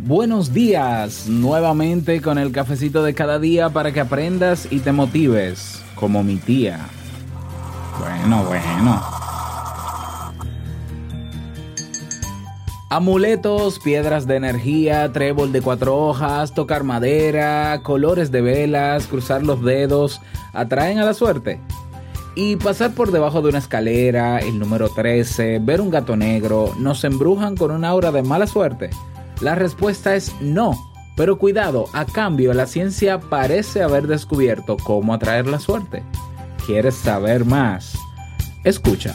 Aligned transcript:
Buenos 0.00 0.54
días, 0.54 1.26
nuevamente 1.26 2.22
con 2.22 2.38
el 2.38 2.52
cafecito 2.52 3.02
de 3.02 3.14
cada 3.14 3.40
día 3.40 3.68
para 3.70 3.90
que 3.90 3.98
aprendas 3.98 4.68
y 4.70 4.78
te 4.78 4.92
motives, 4.92 5.82
como 5.96 6.22
mi 6.22 6.36
tía. 6.36 6.86
Bueno, 7.98 8.44
bueno. 8.44 9.02
Amuletos, 12.90 13.80
piedras 13.80 14.28
de 14.28 14.36
energía, 14.36 15.12
trébol 15.12 15.50
de 15.50 15.62
cuatro 15.62 15.96
hojas, 15.96 16.54
tocar 16.54 16.84
madera, 16.84 17.80
colores 17.82 18.30
de 18.30 18.40
velas, 18.40 19.08
cruzar 19.08 19.42
los 19.42 19.64
dedos, 19.64 20.20
atraen 20.52 21.00
a 21.00 21.04
la 21.04 21.12
suerte. 21.12 21.60
Y 22.36 22.54
pasar 22.54 22.92
por 22.92 23.10
debajo 23.10 23.42
de 23.42 23.48
una 23.48 23.58
escalera, 23.58 24.38
el 24.38 24.60
número 24.60 24.90
13, 24.90 25.58
ver 25.58 25.80
un 25.80 25.90
gato 25.90 26.14
negro, 26.14 26.72
nos 26.78 27.02
embrujan 27.02 27.56
con 27.56 27.72
una 27.72 27.88
aura 27.88 28.12
de 28.12 28.22
mala 28.22 28.46
suerte. 28.46 28.90
La 29.40 29.54
respuesta 29.54 30.14
es 30.16 30.34
no. 30.40 30.72
Pero 31.16 31.38
cuidado, 31.38 31.86
a 31.92 32.04
cambio 32.04 32.54
la 32.54 32.66
ciencia 32.66 33.18
parece 33.18 33.82
haber 33.82 34.06
descubierto 34.06 34.76
cómo 34.76 35.14
atraer 35.14 35.46
la 35.46 35.58
suerte. 35.58 36.02
¿Quieres 36.64 36.94
saber 36.94 37.44
más? 37.44 37.94
Escucha. 38.64 39.14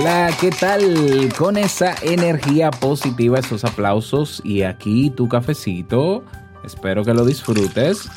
Hola, 0.00 0.30
¿qué 0.40 0.50
tal? 0.50 1.28
Con 1.36 1.58
esa 1.58 1.94
energía 2.00 2.70
positiva, 2.70 3.38
esos 3.38 3.66
aplausos 3.66 4.40
y 4.42 4.62
aquí 4.62 5.10
tu 5.10 5.28
cafecito. 5.28 6.24
Espero 6.64 7.04
que 7.04 7.12
lo 7.12 7.26
disfrutes. 7.26 8.08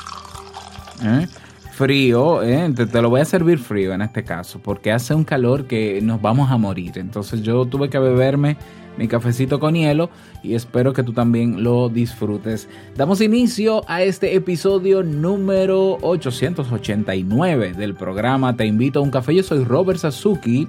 ¿Eh? 1.04 1.28
Frío, 1.72 2.42
¿eh? 2.42 2.72
te, 2.74 2.86
te 2.86 3.02
lo 3.02 3.10
voy 3.10 3.20
a 3.20 3.26
servir 3.26 3.58
frío 3.58 3.92
en 3.92 4.00
este 4.00 4.24
caso, 4.24 4.60
porque 4.60 4.92
hace 4.92 5.14
un 5.14 5.24
calor 5.24 5.66
que 5.66 6.00
nos 6.00 6.22
vamos 6.22 6.50
a 6.50 6.56
morir. 6.56 6.92
Entonces 6.96 7.42
yo 7.42 7.66
tuve 7.66 7.90
que 7.90 7.98
beberme 7.98 8.56
mi 8.96 9.06
cafecito 9.06 9.60
con 9.60 9.74
hielo 9.74 10.08
y 10.42 10.54
espero 10.54 10.94
que 10.94 11.02
tú 11.02 11.12
también 11.12 11.62
lo 11.62 11.90
disfrutes. 11.90 12.66
Damos 12.96 13.20
inicio 13.20 13.82
a 13.88 14.02
este 14.02 14.34
episodio 14.34 15.02
número 15.02 15.98
889 16.00 17.74
del 17.74 17.94
programa 17.94 18.56
Te 18.56 18.64
invito 18.64 19.00
a 19.00 19.02
un 19.02 19.10
café. 19.10 19.34
Yo 19.34 19.42
soy 19.42 19.64
Robert 19.64 19.98
Sasuki 19.98 20.66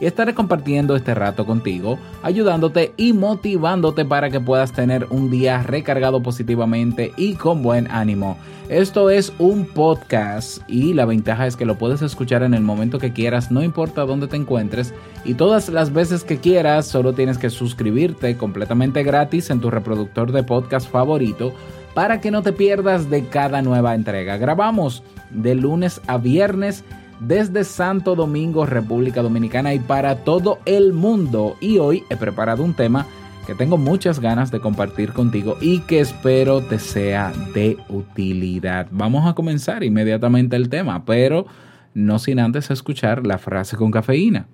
y 0.00 0.06
estaré 0.06 0.34
compartiendo 0.34 0.96
este 0.96 1.14
rato 1.14 1.46
contigo, 1.46 1.98
ayudándote 2.22 2.92
y 2.96 3.12
motivándote 3.12 4.04
para 4.04 4.30
que 4.30 4.40
puedas 4.40 4.72
tener 4.72 5.06
un 5.10 5.30
día 5.30 5.62
recargado 5.62 6.22
positivamente 6.22 7.12
y 7.16 7.34
con 7.34 7.62
buen 7.62 7.90
ánimo. 7.90 8.36
Esto 8.68 9.08
es 9.08 9.32
un 9.38 9.64
podcast 9.64 10.58
y 10.68 10.92
la 10.92 11.06
ventaja 11.06 11.46
es 11.46 11.56
que 11.56 11.64
lo 11.64 11.78
puedes 11.78 12.02
escuchar 12.02 12.42
en 12.42 12.52
el 12.52 12.60
momento 12.60 12.98
que 12.98 13.14
quieras, 13.14 13.50
no 13.50 13.62
importa 13.62 14.04
dónde 14.04 14.28
te 14.28 14.36
encuentres 14.36 14.92
y 15.24 15.34
todas 15.34 15.70
las 15.70 15.92
veces 15.92 16.22
que 16.22 16.36
quieras, 16.36 16.86
solo 16.86 17.14
tienes 17.14 17.38
que 17.38 17.48
suscribirte 17.48 18.36
completamente 18.36 19.02
gratis 19.04 19.48
en 19.48 19.60
tu 19.60 19.70
reproductor 19.70 20.32
de 20.32 20.42
podcast 20.42 20.90
favorito 20.90 21.54
para 21.94 22.20
que 22.20 22.30
no 22.30 22.42
te 22.42 22.52
pierdas 22.52 23.08
de 23.08 23.24
cada 23.24 23.62
nueva 23.62 23.94
entrega. 23.94 24.36
Grabamos 24.36 25.02
de 25.30 25.54
lunes 25.54 26.02
a 26.06 26.18
viernes 26.18 26.84
desde 27.20 27.64
Santo 27.64 28.14
Domingo, 28.14 28.66
República 28.66 29.22
Dominicana 29.22 29.74
y 29.74 29.78
para 29.78 30.24
todo 30.24 30.58
el 30.64 30.92
mundo. 30.92 31.56
Y 31.60 31.78
hoy 31.78 32.04
he 32.10 32.16
preparado 32.16 32.62
un 32.62 32.74
tema 32.74 33.06
que 33.46 33.54
tengo 33.54 33.78
muchas 33.78 34.20
ganas 34.20 34.50
de 34.50 34.60
compartir 34.60 35.12
contigo 35.14 35.56
y 35.60 35.80
que 35.80 36.00
espero 36.00 36.60
te 36.60 36.78
sea 36.78 37.32
de 37.54 37.78
utilidad. 37.88 38.88
Vamos 38.90 39.26
a 39.26 39.34
comenzar 39.34 39.82
inmediatamente 39.82 40.54
el 40.54 40.68
tema, 40.68 41.04
pero 41.06 41.46
no 41.94 42.18
sin 42.18 42.40
antes 42.40 42.70
escuchar 42.70 43.26
la 43.26 43.38
frase 43.38 43.76
con 43.76 43.90
cafeína. 43.90 44.46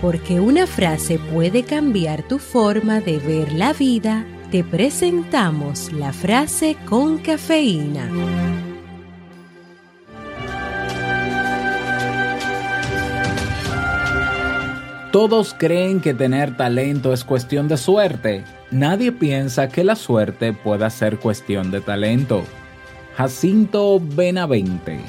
Porque 0.00 0.40
una 0.40 0.66
frase 0.66 1.18
puede 1.32 1.62
cambiar 1.62 2.22
tu 2.26 2.38
forma 2.38 3.00
de 3.00 3.18
ver 3.18 3.52
la 3.52 3.72
vida, 3.72 4.24
te 4.50 4.64
presentamos 4.64 5.92
la 5.92 6.12
frase 6.12 6.76
con 6.88 7.18
cafeína. 7.18 8.67
Todos 15.12 15.54
creen 15.54 16.02
que 16.02 16.12
tener 16.12 16.54
talento 16.58 17.14
es 17.14 17.24
cuestión 17.24 17.66
de 17.66 17.78
suerte. 17.78 18.44
Nadie 18.70 19.10
piensa 19.10 19.70
que 19.70 19.82
la 19.82 19.96
suerte 19.96 20.52
pueda 20.52 20.90
ser 20.90 21.18
cuestión 21.18 21.70
de 21.70 21.80
talento. 21.80 22.44
Jacinto 23.16 24.00
Benavente. 24.00 25.00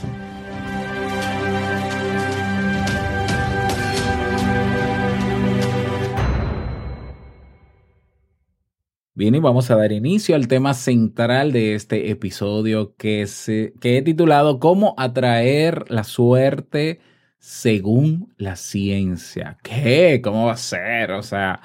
Bien, 9.16 9.36
y 9.36 9.40
vamos 9.40 9.70
a 9.70 9.76
dar 9.76 9.92
inicio 9.92 10.34
al 10.38 10.48
tema 10.48 10.74
central 10.76 11.52
de 11.52 11.76
este 11.76 12.10
episodio 12.10 12.96
que, 12.96 13.28
se, 13.28 13.74
que 13.81 13.98
he 13.98 14.02
titulado 14.02 14.62
¿Cómo 14.62 14.96
atraer 14.98 15.92
la 15.92 16.06
suerte 16.06 17.02
según 17.40 18.34
la 18.38 18.56
ciencia? 18.56 19.58
¿Qué? 19.64 20.22
¿Cómo 20.24 20.46
va 20.48 20.54
a 20.54 20.58
ser? 20.58 21.12
O 21.12 21.24
sea, 21.24 21.62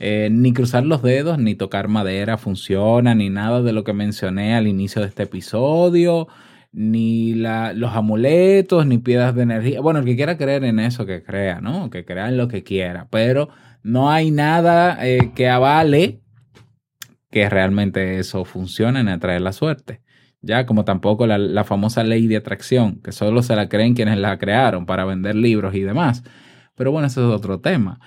eh, 0.00 0.28
ni 0.30 0.52
cruzar 0.52 0.84
los 0.84 1.02
dedos, 1.02 1.38
ni 1.38 1.54
tocar 1.54 1.88
madera 1.88 2.36
funciona, 2.38 3.14
ni 3.14 3.30
nada 3.30 3.62
de 3.62 3.72
lo 3.72 3.84
que 3.84 3.92
mencioné 3.92 4.54
al 4.54 4.66
inicio 4.66 5.00
de 5.02 5.08
este 5.08 5.24
episodio, 5.24 6.28
ni 6.72 7.34
los 7.34 7.94
amuletos, 7.94 8.86
ni 8.86 8.98
piedras 8.98 9.34
de 9.34 9.42
energía. 9.42 9.80
Bueno, 9.80 10.00
el 10.00 10.04
que 10.04 10.16
quiera 10.16 10.36
creer 10.36 10.64
en 10.64 10.80
eso, 10.80 11.06
que 11.06 11.22
crea, 11.22 11.60
¿no? 11.60 11.88
Que 11.90 12.04
crea 12.04 12.28
en 12.28 12.36
lo 12.36 12.48
que 12.48 12.64
quiera, 12.64 13.06
pero 13.10 13.48
no 13.82 14.10
hay 14.10 14.30
nada 14.30 14.98
eh, 15.06 15.32
que 15.34 15.48
avale 15.48 16.20
que 17.30 17.48
realmente 17.48 18.18
eso 18.18 18.44
funcione 18.44 19.00
en 19.00 19.08
atraer 19.08 19.40
la 19.40 19.52
suerte. 19.52 20.01
Ya 20.42 20.66
como 20.66 20.84
tampoco 20.84 21.26
la, 21.26 21.64
famosa 21.64 22.02
ley 22.02 22.26
de 22.26 22.36
atracción, 22.36 22.96
que 22.96 23.12
solo 23.12 23.42
se 23.42 23.56
la 23.56 23.68
creen 23.68 23.94
quienes 23.94 24.18
la 24.18 24.38
crearon 24.38 24.86
para 24.86 25.04
vender 25.04 25.36
libros 25.36 25.74
y 25.74 25.80
demás. 25.80 26.24
Pero 26.74 26.90
bueno, 26.90 27.06
eso 27.06 27.28
es 27.28 27.36
otro 27.36 27.60
tema. 27.60 28.00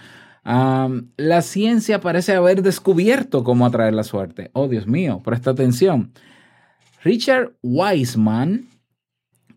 La 0.43 1.41
ciencia 1.41 2.01
parece 2.01 2.33
haber 2.35 2.61
descubierto 2.61 3.43
cómo 3.43 3.65
atraer 3.65 3.93
la 3.93 4.03
suerte. 4.03 4.51
Oh, 4.53 4.67
Dios 4.67 4.85
mío, 4.85 5.21
presta 5.23 5.51
atención. 5.51 6.11
Richard 7.03 7.53
Wiseman, 7.61 8.67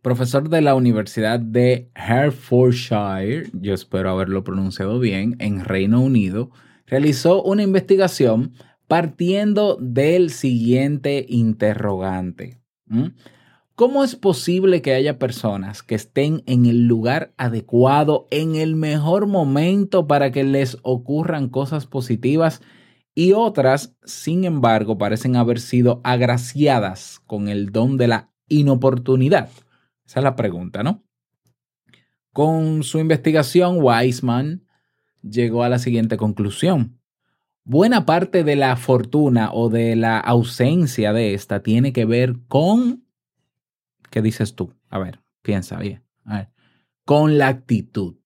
profesor 0.03 0.49
de 0.49 0.61
la 0.61 0.75
Universidad 0.75 1.41
de 1.41 1.91
Hertfordshire, 1.95 3.51
yo 3.55 3.75
espero 3.75 4.11
haberlo 4.11 4.45
pronunciado 4.45 4.99
bien, 4.99 5.37
en 5.41 5.65
Reino 5.65 6.01
Unido, 6.01 6.51
realizó 6.87 7.43
una 7.43 7.63
investigación 7.63 8.53
partiendo 8.87 9.77
del 9.81 10.31
siguiente 10.31 11.27
interrogante. 11.29 12.58
¿Mm? 12.89 13.09
¿Cómo 13.75 14.03
es 14.03 14.17
posible 14.17 14.83
que 14.83 14.95
haya 14.95 15.21
personas 15.21 15.85
que 15.85 15.95
estén 15.95 16.43
en 16.47 16.67
el 16.67 16.89
lugar 16.89 17.33
adecuado, 17.37 18.27
en 18.33 18.57
el 18.57 18.75
mejor 18.75 19.29
momento 19.29 20.09
para 20.09 20.33
que 20.33 20.43
les 20.43 20.79
ocurran 20.83 21.49
cosas 21.49 21.87
positivas 21.87 22.61
y 23.15 23.35
otras, 23.35 23.95
sin 24.05 24.45
embargo, 24.45 24.99
parecen 24.99 25.37
haber 25.37 25.61
sido 25.61 26.01
agraciadas 26.03 27.21
con 27.25 27.47
el 27.47 27.71
don 27.71 27.97
de 27.97 28.09
la 28.09 28.31
inoportunidad? 28.49 29.49
Esa 30.05 30.21
es 30.21 30.25
la 30.25 30.35
pregunta, 30.35 30.83
¿no? 30.83 31.05
Con 32.33 32.83
su 32.83 32.99
investigación, 32.99 33.79
Weisman 33.81 34.65
llegó 35.23 35.63
a 35.63 35.69
la 35.69 35.79
siguiente 35.79 36.17
conclusión. 36.17 36.98
Buena 37.69 38.07
parte 38.07 38.45
de 38.45 38.57
la 38.57 38.75
fortuna 38.77 39.53
o 39.53 39.69
de 39.69 39.95
la 39.95 40.19
ausencia 40.19 41.13
de 41.13 41.35
esta 41.35 41.63
tiene 41.63 41.93
que 41.93 42.07
ver 42.07 42.37
con, 42.49 43.05
¿qué 44.11 44.23
dices 44.23 44.55
tú? 44.57 44.75
A 44.89 44.99
ver, 44.99 45.21
piensa 45.43 45.79
bien. 45.79 46.03
A 46.25 46.37
ver, 46.37 46.49
con 47.05 47.37
la 47.37 47.49
actitud. 47.49 48.17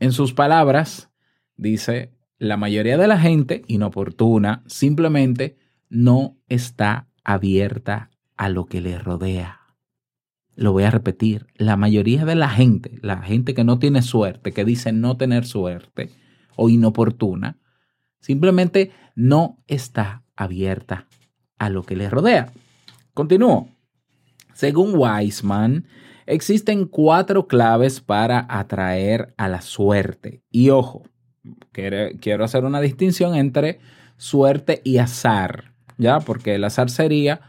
En 0.00 0.12
sus 0.12 0.32
palabras, 0.32 1.10
dice, 1.56 2.14
la 2.38 2.56
mayoría 2.56 2.96
de 2.96 3.06
la 3.06 3.18
gente 3.18 3.62
inoportuna 3.66 4.64
simplemente 4.66 5.58
no 5.90 6.38
está 6.48 7.08
abierta 7.24 8.10
a 8.38 8.48
lo 8.48 8.64
que 8.64 8.80
le 8.80 8.98
rodea. 8.98 9.60
Lo 10.54 10.72
voy 10.72 10.84
a 10.84 10.90
repetir, 10.90 11.46
la 11.54 11.76
mayoría 11.76 12.24
de 12.24 12.34
la 12.34 12.48
gente, 12.48 12.98
la 13.02 13.18
gente 13.18 13.52
que 13.52 13.64
no 13.64 13.78
tiene 13.78 14.00
suerte, 14.00 14.52
que 14.52 14.64
dice 14.64 14.92
no 14.92 15.18
tener 15.18 15.44
suerte 15.44 16.10
o 16.56 16.68
inoportuna, 16.70 17.58
simplemente 18.20 18.92
no 19.14 19.58
está 19.66 20.22
abierta 20.36 21.06
a 21.58 21.70
lo 21.70 21.82
que 21.82 21.96
le 21.96 22.08
rodea. 22.08 22.52
Continúo. 23.14 23.68
Según 24.54 24.92
Weisman, 24.96 25.86
existen 26.26 26.86
cuatro 26.86 27.46
claves 27.46 28.00
para 28.00 28.46
atraer 28.48 29.34
a 29.36 29.48
la 29.48 29.60
suerte. 29.60 30.42
Y 30.50 30.70
ojo, 30.70 31.04
quiero, 31.72 32.44
hacer 32.44 32.64
una 32.64 32.80
distinción 32.80 33.34
entre 33.34 33.80
suerte 34.16 34.80
y 34.84 34.98
azar, 34.98 35.72
¿ya? 35.96 36.20
Porque 36.20 36.54
el 36.56 36.64
azar 36.64 36.90
sería, 36.90 37.40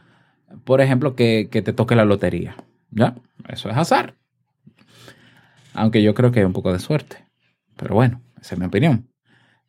por 0.63 0.81
ejemplo, 0.81 1.15
que, 1.15 1.49
que 1.51 1.61
te 1.61 1.73
toque 1.73 1.95
la 1.95 2.05
lotería, 2.05 2.55
¿ya? 2.91 3.15
Eso 3.47 3.69
es 3.69 3.77
azar. 3.77 4.15
Aunque 5.73 6.01
yo 6.01 6.13
creo 6.13 6.31
que 6.31 6.39
hay 6.39 6.45
un 6.45 6.53
poco 6.53 6.71
de 6.73 6.79
suerte. 6.79 7.25
Pero 7.75 7.95
bueno, 7.95 8.21
esa 8.41 8.55
es 8.55 8.59
mi 8.59 8.65
opinión. 8.65 9.08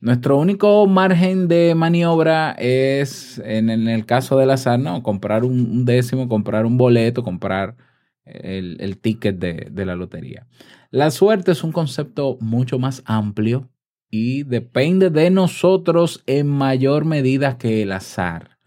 Nuestro 0.01 0.39
único 0.39 0.87
margen 0.87 1.47
de 1.47 1.75
maniobra 1.75 2.53
es, 2.53 3.39
en, 3.45 3.69
el 3.69 4.07
caso 4.07 4.39
del 4.39 4.51
azar, 4.51 4.81
¿no? 4.81 5.03
Comprar 5.03 5.45
un, 5.45 5.85
décimo, 5.85 6.27
comprar 6.27 6.65
un 6.65 6.79
boleto, 6.79 7.23
comprar 7.23 7.77
el, 8.25 8.99
ticket 8.99 9.37
de, 9.39 9.85
la 9.85 9.97
lotería. 9.97 10.47
La 10.91 11.11
suerte 11.11 11.53
es 11.53 11.63
un 11.63 11.73
concepto 11.73 12.39
mucho 12.41 12.79
más 12.79 13.03
amplio 13.05 13.69
y 14.09 14.45
depende 14.45 15.11
de 15.11 15.29
nosotros 15.29 16.23
en 16.27 16.49
mayor 16.49 17.05
medida 17.05 17.59
que 17.59 17.83
el 17.83 17.93
azar. 17.93 18.59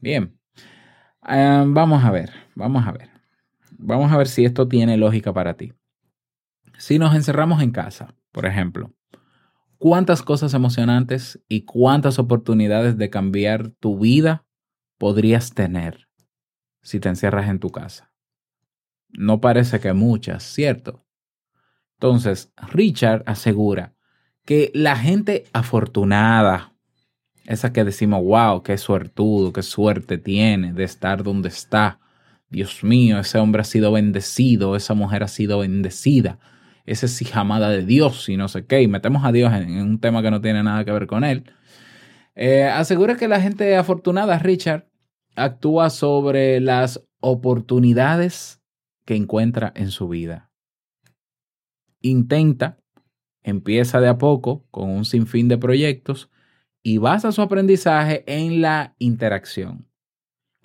Bien, 0.00 0.38
Eh, 1.26 1.64
vamos 1.66 2.04
a 2.04 2.10
ver, 2.10 2.30
vamos 2.54 2.86
a 2.86 2.92
ver. 2.92 3.08
Vamos 3.78 4.12
a 4.12 4.18
ver 4.18 4.28
si 4.28 4.44
esto 4.44 4.68
tiene 4.68 4.96
lógica 4.96 5.32
para 5.32 5.54
ti. 5.54 5.72
Si 6.78 6.98
nos 6.98 7.14
encerramos 7.14 7.62
en 7.62 7.70
casa, 7.70 8.14
por 8.30 8.46
ejemplo, 8.46 8.92
¿cuántas 9.84 10.22
cosas 10.22 10.54
emocionantes 10.54 11.44
y 11.46 11.66
cuántas 11.66 12.18
oportunidades 12.18 12.96
de 12.96 13.10
cambiar 13.10 13.68
tu 13.68 13.98
vida 13.98 14.46
podrías 14.96 15.52
tener 15.52 16.08
si 16.80 17.00
te 17.00 17.10
encierras 17.10 17.50
en 17.50 17.58
tu 17.58 17.68
casa? 17.68 18.10
No 19.10 19.42
parece 19.42 19.80
que 19.80 19.92
muchas, 19.92 20.42
¿cierto? 20.42 21.04
Entonces, 21.98 22.50
Richard 22.72 23.24
asegura 23.26 23.94
que 24.46 24.70
la 24.72 24.96
gente 24.96 25.44
afortunada, 25.52 26.72
esa 27.44 27.74
que 27.74 27.84
decimos, 27.84 28.24
wow, 28.24 28.62
qué 28.62 28.78
suertudo, 28.78 29.52
qué 29.52 29.62
suerte 29.62 30.16
tiene 30.16 30.72
de 30.72 30.84
estar 30.84 31.22
donde 31.22 31.50
está. 31.50 32.00
Dios 32.48 32.82
mío, 32.84 33.18
ese 33.18 33.36
hombre 33.36 33.60
ha 33.60 33.64
sido 33.64 33.92
bendecido, 33.92 34.76
esa 34.76 34.94
mujer 34.94 35.22
ha 35.22 35.28
sido 35.28 35.58
bendecida, 35.58 36.38
esa 36.84 37.06
es 37.06 37.22
hija 37.22 37.40
amada 37.40 37.70
de 37.70 37.84
Dios 37.84 38.28
y 38.28 38.36
no 38.36 38.48
sé 38.48 38.66
qué, 38.66 38.82
y 38.82 38.88
metemos 38.88 39.24
a 39.24 39.32
Dios 39.32 39.52
en, 39.52 39.70
en 39.70 39.82
un 39.82 40.00
tema 40.00 40.22
que 40.22 40.30
no 40.30 40.40
tiene 40.40 40.62
nada 40.62 40.84
que 40.84 40.92
ver 40.92 41.06
con 41.06 41.24
él. 41.24 41.44
Eh, 42.34 42.64
asegura 42.64 43.16
que 43.16 43.28
la 43.28 43.40
gente 43.40 43.76
afortunada, 43.76 44.38
Richard, 44.38 44.88
actúa 45.36 45.90
sobre 45.90 46.60
las 46.60 47.04
oportunidades 47.20 48.60
que 49.06 49.16
encuentra 49.16 49.72
en 49.76 49.90
su 49.90 50.08
vida. 50.08 50.50
Intenta, 52.00 52.78
empieza 53.42 54.00
de 54.00 54.08
a 54.08 54.18
poco 54.18 54.66
con 54.70 54.90
un 54.90 55.04
sinfín 55.04 55.48
de 55.48 55.58
proyectos 55.58 56.30
y 56.82 56.98
basa 56.98 57.32
su 57.32 57.40
aprendizaje 57.40 58.24
en 58.26 58.60
la 58.60 58.94
interacción. 58.98 59.88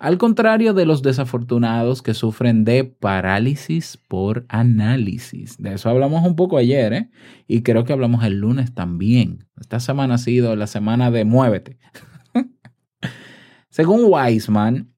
Al 0.00 0.16
contrario 0.16 0.72
de 0.72 0.86
los 0.86 1.02
desafortunados 1.02 2.00
que 2.00 2.14
sufren 2.14 2.64
de 2.64 2.84
parálisis 2.84 3.98
por 3.98 4.46
análisis. 4.48 5.58
De 5.58 5.74
eso 5.74 5.90
hablamos 5.90 6.26
un 6.26 6.36
poco 6.36 6.56
ayer, 6.56 6.94
¿eh? 6.94 7.10
Y 7.46 7.60
creo 7.60 7.84
que 7.84 7.92
hablamos 7.92 8.24
el 8.24 8.38
lunes 8.38 8.74
también. 8.74 9.46
Esta 9.60 9.78
semana 9.78 10.14
ha 10.14 10.18
sido 10.18 10.56
la 10.56 10.66
semana 10.66 11.10
de 11.10 11.26
muévete. 11.26 11.76
Según 13.68 14.06
Weisman, 14.06 14.90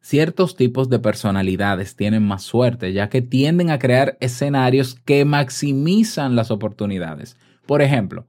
ciertos 0.00 0.54
tipos 0.54 0.88
de 0.88 1.00
personalidades 1.00 1.96
tienen 1.96 2.22
más 2.22 2.44
suerte, 2.44 2.92
ya 2.92 3.08
que 3.08 3.22
tienden 3.22 3.70
a 3.70 3.80
crear 3.80 4.16
escenarios 4.20 4.94
que 4.94 5.24
maximizan 5.24 6.36
las 6.36 6.52
oportunidades. 6.52 7.36
Por 7.66 7.82
ejemplo, 7.82 8.28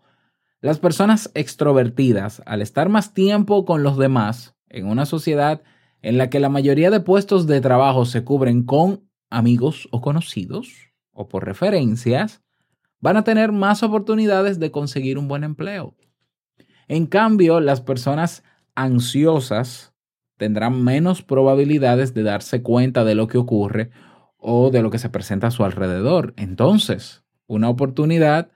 las 0.59 0.79
personas 0.79 1.29
extrovertidas, 1.35 2.41
al 2.47 2.63
estar 2.63 2.89
más 2.89 3.13
tiempo 3.13 3.63
con 3.63 3.83
los 3.83 3.99
demás 3.99 4.55
en 4.69 4.87
una 4.87 5.05
sociedad 5.05 5.61
en 6.03 6.17
la 6.17 6.29
que 6.29 6.39
la 6.39 6.49
mayoría 6.49 6.91
de 6.91 6.99
puestos 6.99 7.47
de 7.47 7.61
trabajo 7.61 8.05
se 8.05 8.23
cubren 8.23 8.63
con 8.63 9.09
amigos 9.31 9.87
o 9.91 10.01
conocidos 10.01 10.91
o 11.11 11.27
por 11.27 11.45
referencias, 11.45 12.43
van 12.99 13.17
a 13.17 13.23
tener 13.23 13.51
más 13.51 13.81
oportunidades 13.83 14.59
de 14.59 14.69
conseguir 14.69 15.17
un 15.17 15.27
buen 15.27 15.43
empleo. 15.43 15.95
En 16.87 17.07
cambio, 17.07 17.59
las 17.59 17.81
personas 17.81 18.43
ansiosas 18.75 19.93
tendrán 20.37 20.83
menos 20.83 21.23
probabilidades 21.23 22.13
de 22.13 22.23
darse 22.23 22.61
cuenta 22.61 23.03
de 23.05 23.15
lo 23.15 23.27
que 23.27 23.37
ocurre 23.37 23.89
o 24.37 24.71
de 24.71 24.81
lo 24.81 24.91
que 24.91 24.99
se 24.99 25.09
presenta 25.09 25.47
a 25.47 25.51
su 25.51 25.63
alrededor. 25.63 26.33
Entonces, 26.35 27.23
una 27.47 27.69
oportunidad 27.69 28.51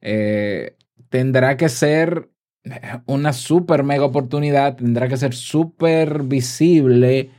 eh, 0.00 0.76
tendrá 1.10 1.56
que 1.58 1.68
ser 1.68 2.30
una 3.06 3.32
super 3.32 3.82
mega 3.82 4.04
oportunidad, 4.04 4.76
tendrá 4.76 5.08
que 5.08 5.16
ser 5.16 5.34
súper 5.34 6.22
visible 6.22 7.30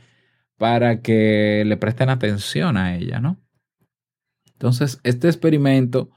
para 0.56 1.02
que 1.02 1.62
le 1.66 1.76
presten 1.76 2.10
atención 2.10 2.76
a 2.76 2.96
ella, 2.96 3.20
¿no? 3.20 3.38
Entonces, 4.52 5.00
este 5.04 5.28
experimento 5.28 6.10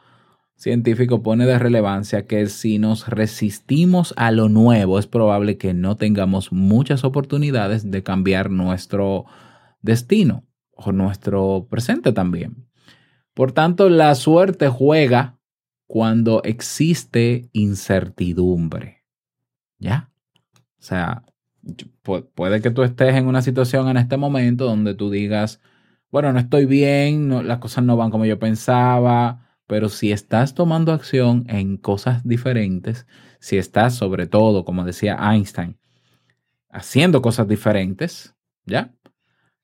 científico 0.56 1.22
pone 1.22 1.46
de 1.46 1.60
relevancia 1.60 2.26
que 2.26 2.48
si 2.48 2.80
nos 2.80 3.08
resistimos 3.08 4.14
a 4.18 4.32
lo 4.32 4.50
nuevo, 4.50 4.98
es 4.98 5.08
probable 5.08 5.58
que 5.58 5.74
no 5.74 5.96
tengamos 5.96 6.52
muchas 6.52 7.04
oportunidades 7.04 7.90
de 7.90 8.04
cambiar 8.04 8.50
nuestro 8.50 9.26
destino 9.82 10.44
o 10.72 10.92
nuestro 10.92 11.68
presente 11.70 12.14
también. 12.14 12.68
Por 13.34 13.52
tanto, 13.52 13.90
la 13.90 14.14
suerte 14.16 14.70
juega 14.70 15.40
cuando 15.88 16.42
existe 16.44 17.50
incertidumbre. 17.54 19.01
¿Ya? 19.82 20.12
O 20.80 20.84
sea, 20.84 21.24
pu 22.04 22.30
puede 22.36 22.62
que 22.62 22.72
tú 22.72 22.84
estés 22.84 23.16
en 23.16 23.28
una 23.28 23.42
situación 23.42 23.90
en 23.90 23.98
este 23.98 24.16
momento 24.16 24.66
donde 24.66 24.94
tú 24.96 25.10
digas, 25.10 25.60
bueno, 26.12 26.32
no 26.34 26.40
estoy 26.40 26.66
bien, 26.66 27.48
las 27.48 27.60
cosas 27.60 27.84
no 27.84 27.98
van 27.98 28.12
como 28.12 28.26
yo 28.26 28.40
pensaba, 28.40 29.58
pero 29.68 29.90
si 29.90 30.12
estás 30.12 30.54
tomando 30.54 30.94
acción 30.94 31.46
en 31.48 31.78
cosas 31.78 32.24
diferentes, 32.28 33.08
si 33.40 33.58
estás 33.58 33.96
sobre 33.96 34.28
todo, 34.28 34.66
como 34.66 34.84
decía 34.86 35.18
Einstein, 35.20 35.78
haciendo 36.70 37.22
cosas 37.22 37.48
diferentes, 37.48 38.36
¿ya? 38.66 38.94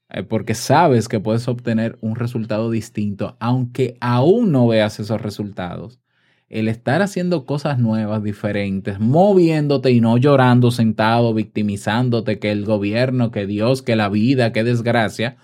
Eh, 0.09 0.23
porque 0.23 0.55
sabes 0.55 1.07
que 1.09 1.19
puedes 1.19 1.47
obtener 1.47 1.97
un 2.01 2.15
resultado 2.15 2.71
distinto, 2.71 3.37
aunque 3.39 3.97
aún 4.01 4.51
no 4.51 4.67
veas 4.67 4.99
esos 4.99 5.21
resultados. 5.21 5.99
El 6.49 6.69
estar 6.69 7.01
haciendo 7.01 7.45
cosas 7.45 7.77
nuevas, 7.77 8.23
diferentes, 8.23 8.99
moviéndote 8.99 9.91
y 9.91 9.99
no 9.99 10.17
llorando 10.17 10.71
sentado, 10.71 11.33
victimizándote 11.33 12.39
que 12.39 12.51
el 12.51 12.63
gobierno, 12.63 13.31
que 13.31 13.45
Dios, 13.45 13.81
que 13.81 13.97
la 13.97 14.07
vida, 14.07 14.53
que 14.53 14.63
desgracia. 14.63 15.35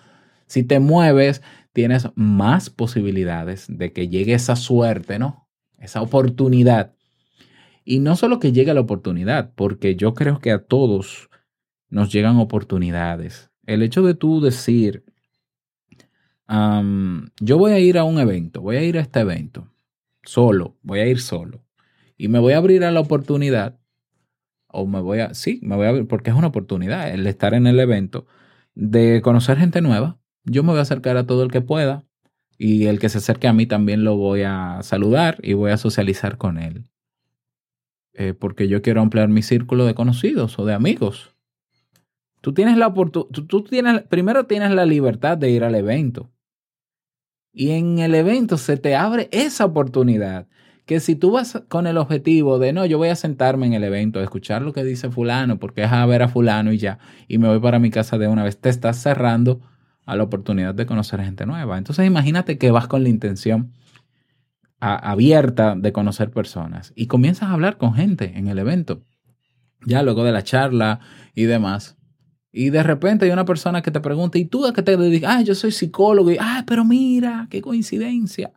Si 0.47 0.63
te 0.63 0.79
mueves, 0.79 1.41
tienes 1.73 2.07
más 2.15 2.69
posibilidades 2.69 3.65
de 3.67 3.91
que 3.91 4.07
llegue 4.07 4.33
esa 4.33 4.55
suerte, 4.55 5.19
¿no? 5.19 5.49
Esa 5.77 6.01
oportunidad. 6.01 6.93
Y 7.83 7.99
no 7.99 8.15
solo 8.15 8.39
que 8.39 8.53
llegue 8.53 8.73
la 8.73 8.79
oportunidad, 8.79 9.51
porque 9.55 9.97
yo 9.97 10.13
creo 10.13 10.39
que 10.39 10.51
a 10.51 10.63
todos 10.63 11.29
nos 11.89 12.13
llegan 12.13 12.37
oportunidades. 12.37 13.51
El 13.65 13.81
hecho 13.83 14.03
de 14.03 14.13
tú 14.13 14.39
decir, 14.39 15.03
yo 16.47 17.57
voy 17.57 17.71
a 17.73 17.79
ir 17.79 17.97
a 17.97 18.05
un 18.05 18.19
evento, 18.19 18.61
voy 18.61 18.77
a 18.77 18.83
ir 18.83 18.97
a 18.97 19.01
este 19.01 19.19
evento, 19.19 19.67
solo, 20.23 20.77
voy 20.83 20.99
a 20.99 21.07
ir 21.07 21.19
solo, 21.21 21.63
y 22.17 22.27
me 22.29 22.39
voy 22.39 22.53
a 22.53 22.57
abrir 22.57 22.83
a 22.85 22.91
la 22.91 22.99
oportunidad, 23.01 23.79
o 24.67 24.87
me 24.87 25.01
voy 25.01 25.19
a, 25.19 25.33
sí, 25.33 25.59
me 25.63 25.75
voy 25.75 25.85
a 25.85 25.89
abrir, 25.89 26.07
porque 26.07 26.31
es 26.31 26.35
una 26.35 26.47
oportunidad 26.47 27.11
el 27.13 27.27
estar 27.27 27.53
en 27.53 27.67
el 27.67 27.79
evento, 27.79 28.25
de 28.75 29.21
conocer 29.21 29.57
gente 29.57 29.81
nueva, 29.81 30.19
yo 30.45 30.63
me 30.63 30.71
voy 30.71 30.79
a 30.79 30.83
acercar 30.83 31.17
a 31.17 31.25
todo 31.27 31.43
el 31.43 31.51
que 31.51 31.61
pueda 31.61 32.05
y 32.57 32.85
el 32.87 32.99
que 32.99 33.09
se 33.09 33.19
acerque 33.19 33.47
a 33.47 33.53
mí 33.53 33.65
también 33.67 34.03
lo 34.03 34.15
voy 34.17 34.43
a 34.43 34.79
saludar 34.83 35.37
y 35.43 35.53
voy 35.53 35.71
a 35.71 35.77
socializar 35.77 36.37
con 36.37 36.57
él. 36.59 36.85
eh, 38.13 38.33
porque 38.33 38.67
yo 38.67 38.81
quiero 38.81 39.01
ampliar 39.01 39.29
mi 39.29 39.41
círculo 39.41 39.85
de 39.85 39.95
conocidos 39.95 40.59
o 40.59 40.65
de 40.65 40.73
amigos. 40.73 41.35
Tú 42.41 42.53
tienes 42.53 42.77
la 42.77 42.87
oportunidad, 42.87 43.31
tú, 43.31 43.47
tú 43.47 43.63
tienes, 43.63 44.01
primero 44.03 44.45
tienes 44.47 44.71
la 44.71 44.85
libertad 44.85 45.37
de 45.37 45.49
ir 45.51 45.63
al 45.63 45.75
evento. 45.75 46.32
Y 47.53 47.71
en 47.71 47.99
el 47.99 48.15
evento 48.15 48.57
se 48.57 48.77
te 48.77 48.95
abre 48.95 49.29
esa 49.31 49.65
oportunidad 49.65 50.47
que 50.85 50.99
si 50.99 51.15
tú 51.15 51.31
vas 51.31 51.63
con 51.69 51.87
el 51.87 51.97
objetivo 51.97 52.59
de, 52.59 52.73
no, 52.73 52.85
yo 52.85 52.97
voy 52.97 53.09
a 53.09 53.15
sentarme 53.15 53.67
en 53.67 53.73
el 53.73 53.83
evento, 53.83 54.19
a 54.19 54.23
escuchar 54.23 54.63
lo 54.63 54.73
que 54.73 54.83
dice 54.83 55.09
fulano, 55.09 55.57
porque 55.59 55.83
es 55.83 55.91
a 55.91 56.05
ver 56.05 56.23
a 56.23 56.27
fulano 56.27 56.73
y 56.73 56.77
ya, 56.77 56.99
y 57.27 57.37
me 57.37 57.47
voy 57.47 57.59
para 57.59 57.79
mi 57.79 57.89
casa 57.89 58.17
de 58.17 58.27
una 58.27 58.43
vez, 58.43 58.59
te 58.59 58.69
estás 58.69 58.97
cerrando 58.97 59.61
a 60.05 60.17
la 60.17 60.23
oportunidad 60.23 60.75
de 60.75 60.85
conocer 60.85 61.21
gente 61.21 61.45
nueva. 61.45 61.77
Entonces 61.77 62.05
imagínate 62.05 62.57
que 62.57 62.71
vas 62.71 62.87
con 62.87 63.03
la 63.03 63.09
intención 63.09 63.71
abierta 64.79 65.75
de 65.77 65.93
conocer 65.93 66.29
personas 66.31 66.91
y 66.93 67.07
comienzas 67.07 67.49
a 67.49 67.53
hablar 67.53 67.77
con 67.77 67.93
gente 67.93 68.33
en 68.35 68.47
el 68.47 68.59
evento, 68.59 69.05
ya 69.85 70.03
luego 70.03 70.25
de 70.25 70.33
la 70.33 70.43
charla 70.43 70.99
y 71.33 71.43
demás. 71.43 71.97
Y 72.53 72.69
de 72.69 72.83
repente 72.83 73.25
hay 73.25 73.31
una 73.31 73.45
persona 73.45 73.81
que 73.81 73.91
te 73.91 73.99
pregunta, 73.99 74.37
¿y 74.37 74.45
tú 74.45 74.65
a 74.67 74.73
qué 74.73 74.83
te 74.83 74.95
dedicas? 74.95 75.37
Ah, 75.37 75.41
yo 75.41 75.55
soy 75.55 75.71
psicólogo. 75.71 76.31
Y, 76.31 76.37
ah, 76.39 76.63
pero 76.67 76.85
mira, 76.85 77.47
qué 77.49 77.61
coincidencia. 77.61 78.53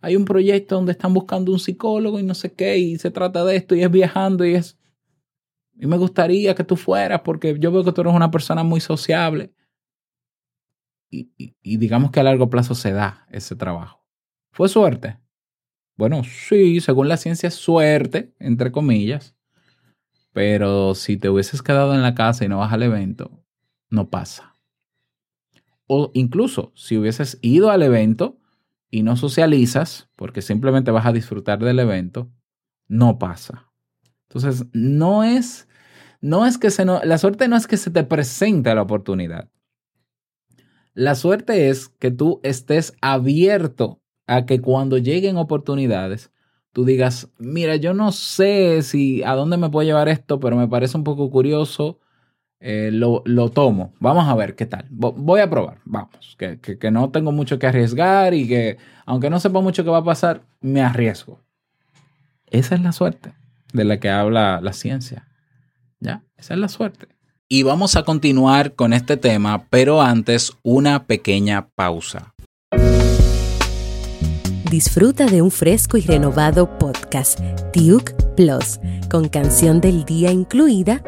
Hay 0.00 0.16
un 0.16 0.24
proyecto 0.24 0.74
donde 0.76 0.92
están 0.92 1.14
buscando 1.14 1.52
un 1.52 1.60
psicólogo 1.60 2.18
y 2.20 2.24
no 2.24 2.34
sé 2.34 2.52
qué, 2.52 2.78
y 2.78 2.98
se 2.98 3.10
trata 3.12 3.44
de 3.44 3.56
esto, 3.56 3.74
y 3.76 3.82
es 3.82 3.90
viajando, 3.90 4.44
y 4.44 4.54
es... 4.56 4.78
Y 5.78 5.86
me 5.86 5.96
gustaría 5.98 6.54
que 6.54 6.64
tú 6.64 6.76
fueras, 6.76 7.20
porque 7.22 7.56
yo 7.58 7.70
veo 7.72 7.84
que 7.84 7.92
tú 7.92 8.00
eres 8.02 8.14
una 8.14 8.30
persona 8.30 8.62
muy 8.64 8.80
sociable. 8.80 9.52
Y, 11.10 11.30
y- 11.36 11.56
y 11.62 11.76
digamos 11.76 12.10
que 12.10 12.20
a 12.20 12.24
largo 12.24 12.50
plazo 12.50 12.74
se 12.74 12.92
da 12.92 13.26
ese 13.30 13.54
trabajo. 13.56 14.04
¿Fue 14.52 14.68
suerte? 14.68 15.18
Bueno, 15.96 16.22
sí, 16.24 16.80
según 16.80 17.08
la 17.08 17.18
ciencia 17.18 17.52
suerte, 17.52 18.34
entre 18.40 18.72
comillas. 18.72 19.35
Pero 20.36 20.94
si 20.94 21.16
te 21.16 21.30
hubieses 21.30 21.62
quedado 21.62 21.94
en 21.94 22.02
la 22.02 22.14
casa 22.14 22.44
y 22.44 22.48
no 22.48 22.58
vas 22.58 22.70
al 22.70 22.82
evento, 22.82 23.42
no 23.88 24.10
pasa. 24.10 24.54
O 25.86 26.10
incluso 26.12 26.72
si 26.74 26.98
hubieses 26.98 27.38
ido 27.40 27.70
al 27.70 27.82
evento 27.82 28.38
y 28.90 29.02
no 29.02 29.16
socializas, 29.16 30.10
porque 30.14 30.42
simplemente 30.42 30.90
vas 30.90 31.06
a 31.06 31.14
disfrutar 31.14 31.60
del 31.60 31.78
evento, 31.78 32.30
no 32.86 33.18
pasa. 33.18 33.72
Entonces, 34.28 34.66
no 34.74 35.24
es, 35.24 35.68
no 36.20 36.44
es 36.44 36.58
que 36.58 36.70
se 36.70 36.84
no, 36.84 37.00
la 37.02 37.16
suerte 37.16 37.48
no 37.48 37.56
es 37.56 37.66
que 37.66 37.78
se 37.78 37.90
te 37.90 38.04
presente 38.04 38.74
la 38.74 38.82
oportunidad. 38.82 39.48
La 40.92 41.14
suerte 41.14 41.70
es 41.70 41.88
que 41.88 42.10
tú 42.10 42.40
estés 42.42 42.92
abierto 43.00 44.02
a 44.26 44.44
que 44.44 44.60
cuando 44.60 44.98
lleguen 44.98 45.38
oportunidades, 45.38 46.30
tú 46.76 46.84
digas, 46.84 47.30
mira, 47.38 47.76
yo 47.76 47.94
no 47.94 48.12
sé 48.12 48.82
si 48.82 49.22
a 49.22 49.32
dónde 49.32 49.56
me 49.56 49.70
puede 49.70 49.86
llevar 49.86 50.10
esto, 50.10 50.38
pero 50.38 50.56
me 50.58 50.68
parece 50.68 50.98
un 50.98 51.04
poco 51.04 51.30
curioso, 51.30 52.00
eh, 52.60 52.90
lo, 52.92 53.22
lo 53.24 53.48
tomo. 53.48 53.94
Vamos 53.98 54.28
a 54.28 54.34
ver 54.34 54.54
qué 54.56 54.66
tal. 54.66 54.86
Vo- 54.90 55.14
Voy 55.16 55.40
a 55.40 55.48
probar, 55.48 55.78
vamos, 55.86 56.36
que, 56.38 56.60
que- 56.60 56.76
que 56.76 56.90
no 56.90 57.08
tengo 57.08 57.32
mucho 57.32 57.58
que 57.58 57.66
arriesgar 57.66 58.34
y 58.34 58.46
que 58.46 58.76
aunque 59.06 59.30
no 59.30 59.40
sepa 59.40 59.62
mucho 59.62 59.84
qué 59.84 59.88
va 59.90 59.98
a 60.00 60.04
pasar, 60.04 60.42
me 60.60 60.82
arriesgo. 60.82 61.40
Esa 62.50 62.74
es 62.74 62.82
la 62.82 62.92
suerte 62.92 63.32
de 63.72 63.84
la 63.84 63.98
que 63.98 64.10
habla 64.10 64.60
la 64.60 64.74
ciencia. 64.74 65.26
¿Ya? 65.98 66.24
Esa 66.36 66.52
es 66.52 66.60
la 66.60 66.68
suerte. 66.68 67.08
Y 67.48 67.62
vamos 67.62 67.96
a 67.96 68.02
continuar 68.02 68.74
con 68.74 68.92
este 68.92 69.16
tema, 69.16 69.64
pero 69.70 70.02
antes 70.02 70.52
una 70.62 71.04
pequeña 71.06 71.68
pausa. 71.74 72.34
Disfruta 74.70 75.26
de 75.26 75.42
un 75.42 75.52
fresco 75.52 75.96
y 75.96 76.00
renovado 76.00 76.76
podcast, 76.78 77.38
Duke 77.72 78.12
Plus, 78.36 78.80
con 79.08 79.28
canción 79.28 79.80
del 79.80 80.04
día 80.04 80.32
incluida, 80.32 81.02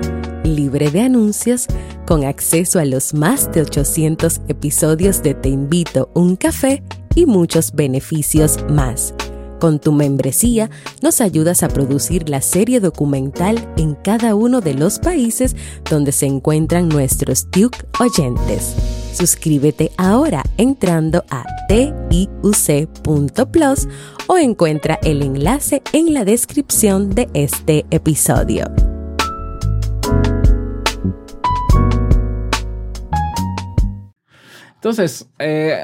libre 0.44 0.92
de 0.92 1.00
anuncios, 1.00 1.66
con 2.06 2.24
acceso 2.24 2.78
a 2.78 2.84
los 2.84 3.14
más 3.14 3.50
de 3.50 3.62
800 3.62 4.42
episodios 4.46 5.24
de 5.24 5.34
Te 5.34 5.48
invito 5.48 6.08
un 6.14 6.36
café 6.36 6.84
y 7.16 7.26
muchos 7.26 7.72
beneficios 7.72 8.58
más. 8.68 9.12
Con 9.58 9.80
tu 9.80 9.92
membresía 9.92 10.70
nos 11.02 11.20
ayudas 11.20 11.62
a 11.62 11.68
producir 11.68 12.28
la 12.28 12.40
serie 12.40 12.80
documental 12.80 13.68
en 13.76 13.94
cada 13.94 14.34
uno 14.34 14.60
de 14.60 14.74
los 14.74 14.98
países 14.98 15.56
donde 15.88 16.12
se 16.12 16.26
encuentran 16.26 16.88
nuestros 16.88 17.50
Duke 17.50 17.78
oyentes. 18.00 18.74
Suscríbete 19.12 19.90
ahora 19.96 20.44
entrando 20.58 21.24
a 21.30 21.44
tiuc.plus 21.68 22.38
o 24.28 24.38
encuentra 24.38 24.98
el 25.02 25.22
enlace 25.22 25.82
en 25.92 26.14
la 26.14 26.24
descripción 26.24 27.10
de 27.10 27.28
este 27.34 27.84
episodio. 27.90 28.87
Entonces, 34.88 35.28
eh, 35.38 35.82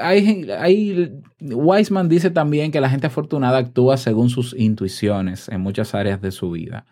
dice 2.07 2.31
también 2.31 2.71
que 2.71 2.81
la 2.81 2.89
gente 2.89 3.05
afortunada 3.05 3.59
actúa 3.59 3.97
según 3.97 4.31
sus 4.31 4.55
intuiciones 4.57 5.47
en 5.47 5.61
muchas 5.61 5.93
áreas 5.93 6.19
de 6.23 6.31
su 6.31 6.49
vida. 6.49 6.87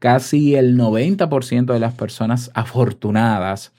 Casi 0.00 0.56
el 0.56 0.76
90% 0.76 1.72
de 1.72 1.78
las 1.78 1.94
personas 1.94 2.50
afortunadas 2.54 3.72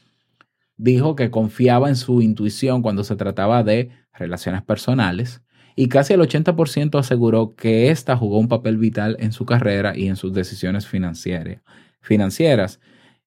dijo 0.78 1.18
que 1.18 1.30
confiaba 1.30 1.90
en 1.90 1.98
su 1.98 2.22
intuición 2.22 2.82
cuando 2.82 3.04
se 3.04 3.18
trataba 3.18 3.64
de 3.64 3.90
relaciones 4.14 4.62
personales 4.62 5.42
y 5.76 5.90
casi 5.90 6.14
el 6.14 6.22
80% 6.22 6.98
aseguró 6.98 7.54
que 7.54 7.90
ésta 7.90 8.16
jugó 8.16 8.40
un 8.40 8.48
papel 8.48 8.78
vital 8.78 9.18
en 9.20 9.34
su 9.34 9.46
carrera 9.46 9.92
y 9.94 10.08
en 10.08 10.16
sus 10.16 10.32
decisiones 10.32 10.88
financieras. 10.88 12.80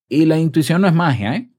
Y 0.08 0.25
la 0.25 0.38
intuición 0.38 0.80
no 0.80 0.88
es 0.88 0.94
magia, 0.94 1.36
¿eh? 1.36 1.50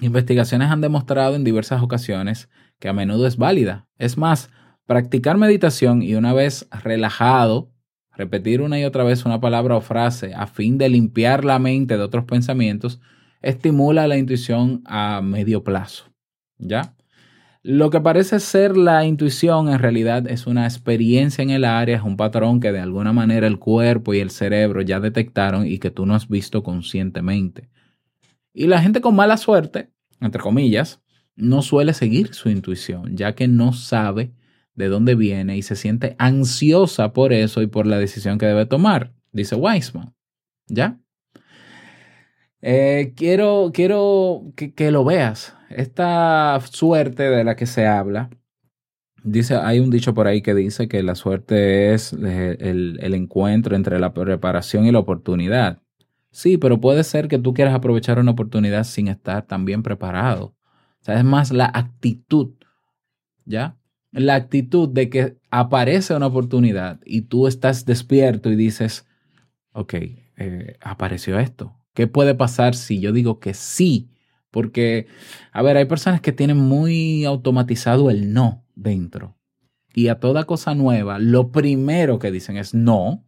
Investigaciones 0.00 0.70
han 0.70 0.80
demostrado 0.80 1.36
en 1.36 1.44
diversas 1.44 1.82
ocasiones 1.82 2.48
que 2.78 2.88
a 2.88 2.92
menudo 2.92 3.26
es 3.26 3.36
válida. 3.36 3.86
Es 3.98 4.18
más, 4.18 4.50
practicar 4.86 5.38
meditación 5.38 6.02
y 6.02 6.14
una 6.14 6.32
vez 6.32 6.68
relajado, 6.82 7.72
repetir 8.14 8.60
una 8.60 8.78
y 8.78 8.84
otra 8.84 9.04
vez 9.04 9.24
una 9.24 9.40
palabra 9.40 9.76
o 9.76 9.80
frase 9.80 10.34
a 10.34 10.46
fin 10.46 10.78
de 10.78 10.88
limpiar 10.88 11.44
la 11.44 11.58
mente 11.58 11.96
de 11.96 12.02
otros 12.02 12.24
pensamientos, 12.24 13.00
estimula 13.42 14.06
la 14.06 14.18
intuición 14.18 14.82
a 14.86 15.20
medio 15.22 15.64
plazo. 15.64 16.04
¿Ya? 16.58 16.94
Lo 17.62 17.90
que 17.90 18.00
parece 18.00 18.38
ser 18.38 18.76
la 18.76 19.04
intuición 19.04 19.68
en 19.68 19.80
realidad 19.80 20.28
es 20.30 20.46
una 20.46 20.66
experiencia 20.66 21.42
en 21.42 21.50
el 21.50 21.64
área, 21.64 21.96
es 21.96 22.02
un 22.02 22.16
patrón 22.16 22.60
que 22.60 22.70
de 22.70 22.78
alguna 22.78 23.12
manera 23.12 23.46
el 23.48 23.58
cuerpo 23.58 24.14
y 24.14 24.20
el 24.20 24.30
cerebro 24.30 24.82
ya 24.82 25.00
detectaron 25.00 25.66
y 25.66 25.78
que 25.78 25.90
tú 25.90 26.06
no 26.06 26.14
has 26.14 26.28
visto 26.28 26.62
conscientemente. 26.62 27.68
Y 28.58 28.68
la 28.68 28.80
gente 28.80 29.02
con 29.02 29.14
mala 29.14 29.36
suerte, 29.36 29.90
entre 30.18 30.40
comillas, 30.40 31.02
no 31.36 31.60
suele 31.60 31.92
seguir 31.92 32.32
su 32.32 32.48
intuición, 32.48 33.14
ya 33.14 33.34
que 33.34 33.48
no 33.48 33.74
sabe 33.74 34.32
de 34.74 34.88
dónde 34.88 35.14
viene 35.14 35.58
y 35.58 35.62
se 35.62 35.76
siente 35.76 36.16
ansiosa 36.18 37.12
por 37.12 37.34
eso 37.34 37.60
y 37.60 37.66
por 37.66 37.86
la 37.86 37.98
decisión 37.98 38.38
que 38.38 38.46
debe 38.46 38.64
tomar, 38.64 39.12
dice 39.30 39.56
Weisman. 39.56 40.14
¿Ya? 40.68 40.98
Eh, 42.62 43.12
quiero 43.14 43.72
quiero 43.74 44.54
que, 44.56 44.90
lo 44.90 45.04
veas. 45.04 45.54
Esta 45.68 46.58
suerte 46.70 47.24
de 47.24 47.44
la 47.44 47.56
que 47.56 47.66
se 47.66 47.86
habla, 47.86 48.30
dice, 49.22 49.56
hay 49.56 49.80
un 49.80 49.90
dicho 49.90 50.14
por 50.14 50.28
ahí 50.28 50.40
que 50.40 50.54
dice 50.54 50.88
que 50.88 51.02
la 51.02 51.14
suerte 51.14 51.92
es 51.92 52.14
eh, 52.14 52.56
el, 52.60 52.98
el 53.02 53.12
encuentro 53.12 53.76
entre 53.76 53.98
la 53.98 54.14
preparación 54.14 54.86
y 54.86 54.92
la 54.92 55.00
oportunidad. 55.00 55.82
Sí, 56.36 56.58
pero 56.58 56.82
puede 56.82 57.02
ser 57.02 57.28
que 57.28 57.38
tú 57.38 57.54
quieras 57.54 57.74
aprovechar 57.74 58.18
una 58.18 58.32
oportunidad 58.32 58.84
sin 58.84 59.08
estar 59.08 59.46
tan 59.46 59.64
bien 59.64 59.82
preparado. 59.82 60.54
O 61.00 61.00
sea, 61.00 61.16
es 61.16 61.24
más 61.24 61.50
la 61.50 61.70
actitud, 61.72 62.56
¿ya? 63.46 63.78
La 64.12 64.34
actitud 64.34 64.86
de 64.86 65.08
que 65.08 65.38
aparece 65.50 66.14
una 66.14 66.26
oportunidad 66.26 67.00
y 67.06 67.22
tú 67.22 67.46
estás 67.46 67.86
despierto 67.86 68.50
y 68.50 68.56
dices, 68.56 69.06
ok, 69.72 69.94
eh, 69.94 70.76
apareció 70.82 71.38
esto. 71.38 71.74
¿Qué 71.94 72.06
puede 72.06 72.34
pasar 72.34 72.74
si 72.74 73.00
yo 73.00 73.12
digo 73.12 73.40
que 73.40 73.54
sí? 73.54 74.10
Porque, 74.50 75.06
a 75.52 75.62
ver, 75.62 75.78
hay 75.78 75.86
personas 75.86 76.20
que 76.20 76.32
tienen 76.32 76.58
muy 76.58 77.24
automatizado 77.24 78.10
el 78.10 78.34
no 78.34 78.62
dentro. 78.74 79.38
Y 79.94 80.08
a 80.08 80.20
toda 80.20 80.44
cosa 80.44 80.74
nueva, 80.74 81.18
lo 81.18 81.50
primero 81.50 82.18
que 82.18 82.30
dicen 82.30 82.58
es 82.58 82.74
no. 82.74 83.24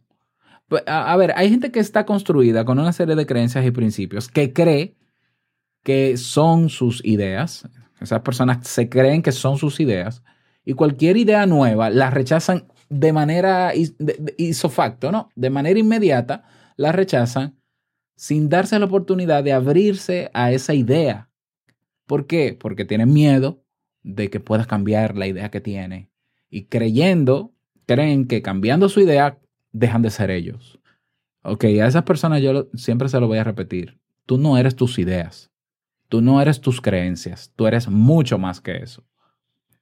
Pues, 0.69 0.83
A, 0.85 1.17
ver, 1.17 1.33
hay 1.35 1.49
gente 1.49 1.71
que 1.71 1.79
está 1.79 2.05
construida 2.05 2.63
con 2.63 2.79
una 2.79 2.93
serie 2.93 3.15
de 3.15 3.25
creencias 3.25 3.65
y 3.65 3.71
principios 3.71 4.29
que 4.29 4.53
cree 4.53 4.95
que 5.83 6.15
son 6.15 6.69
sus 6.69 7.03
ideas. 7.03 7.67
Esas 7.99 8.21
personas 8.21 8.67
se 8.67 8.87
creen 8.87 9.21
que 9.21 9.31
son 9.31 9.57
sus 9.57 9.79
ideas 9.79 10.23
y 10.63 10.73
cualquier 10.73 11.17
idea 11.17 11.45
nueva 11.47 11.89
la 11.89 12.11
rechazan 12.11 12.67
de 12.89 13.11
manera 13.11 13.73
isofacto, 14.37 15.11
¿no? 15.11 15.29
De 15.35 15.49
manera 15.49 15.79
inmediata 15.79 16.43
la 16.77 16.91
rechazan 16.91 17.59
sin 18.15 18.49
darse 18.49 18.77
la 18.77 18.85
oportunidad 18.85 19.43
de 19.43 19.53
abrirse 19.53 20.29
a 20.33 20.51
esa 20.51 20.73
idea. 20.73 21.29
¿Por 22.05 22.27
qué? 22.27 22.57
Porque 22.59 22.85
tienen 22.85 23.11
miedo 23.11 23.63
de 24.03 24.29
que 24.29 24.39
puedas 24.39 24.67
cambiar 24.67 25.17
la 25.17 25.27
idea 25.27 25.49
que 25.49 25.61
tiene 25.61 26.11
y 26.49 26.65
creyendo, 26.65 27.53
creen 27.85 28.27
que 28.27 28.41
cambiando 28.41 28.89
su 28.89 28.99
idea 28.99 29.39
dejan 29.71 30.01
de 30.01 30.09
ser 30.09 30.31
ellos. 30.31 30.79
Ok, 31.41 31.65
a 31.65 31.87
esas 31.87 32.03
personas 32.03 32.41
yo 32.41 32.69
siempre 32.73 33.09
se 33.09 33.19
lo 33.19 33.27
voy 33.27 33.37
a 33.37 33.43
repetir. 33.43 33.99
Tú 34.25 34.37
no 34.37 34.57
eres 34.57 34.75
tus 34.75 34.99
ideas. 34.99 35.51
Tú 36.09 36.21
no 36.21 36.41
eres 36.41 36.59
tus 36.61 36.81
creencias. 36.81 37.53
Tú 37.55 37.67
eres 37.67 37.87
mucho 37.87 38.37
más 38.37 38.61
que 38.61 38.77
eso. 38.77 39.05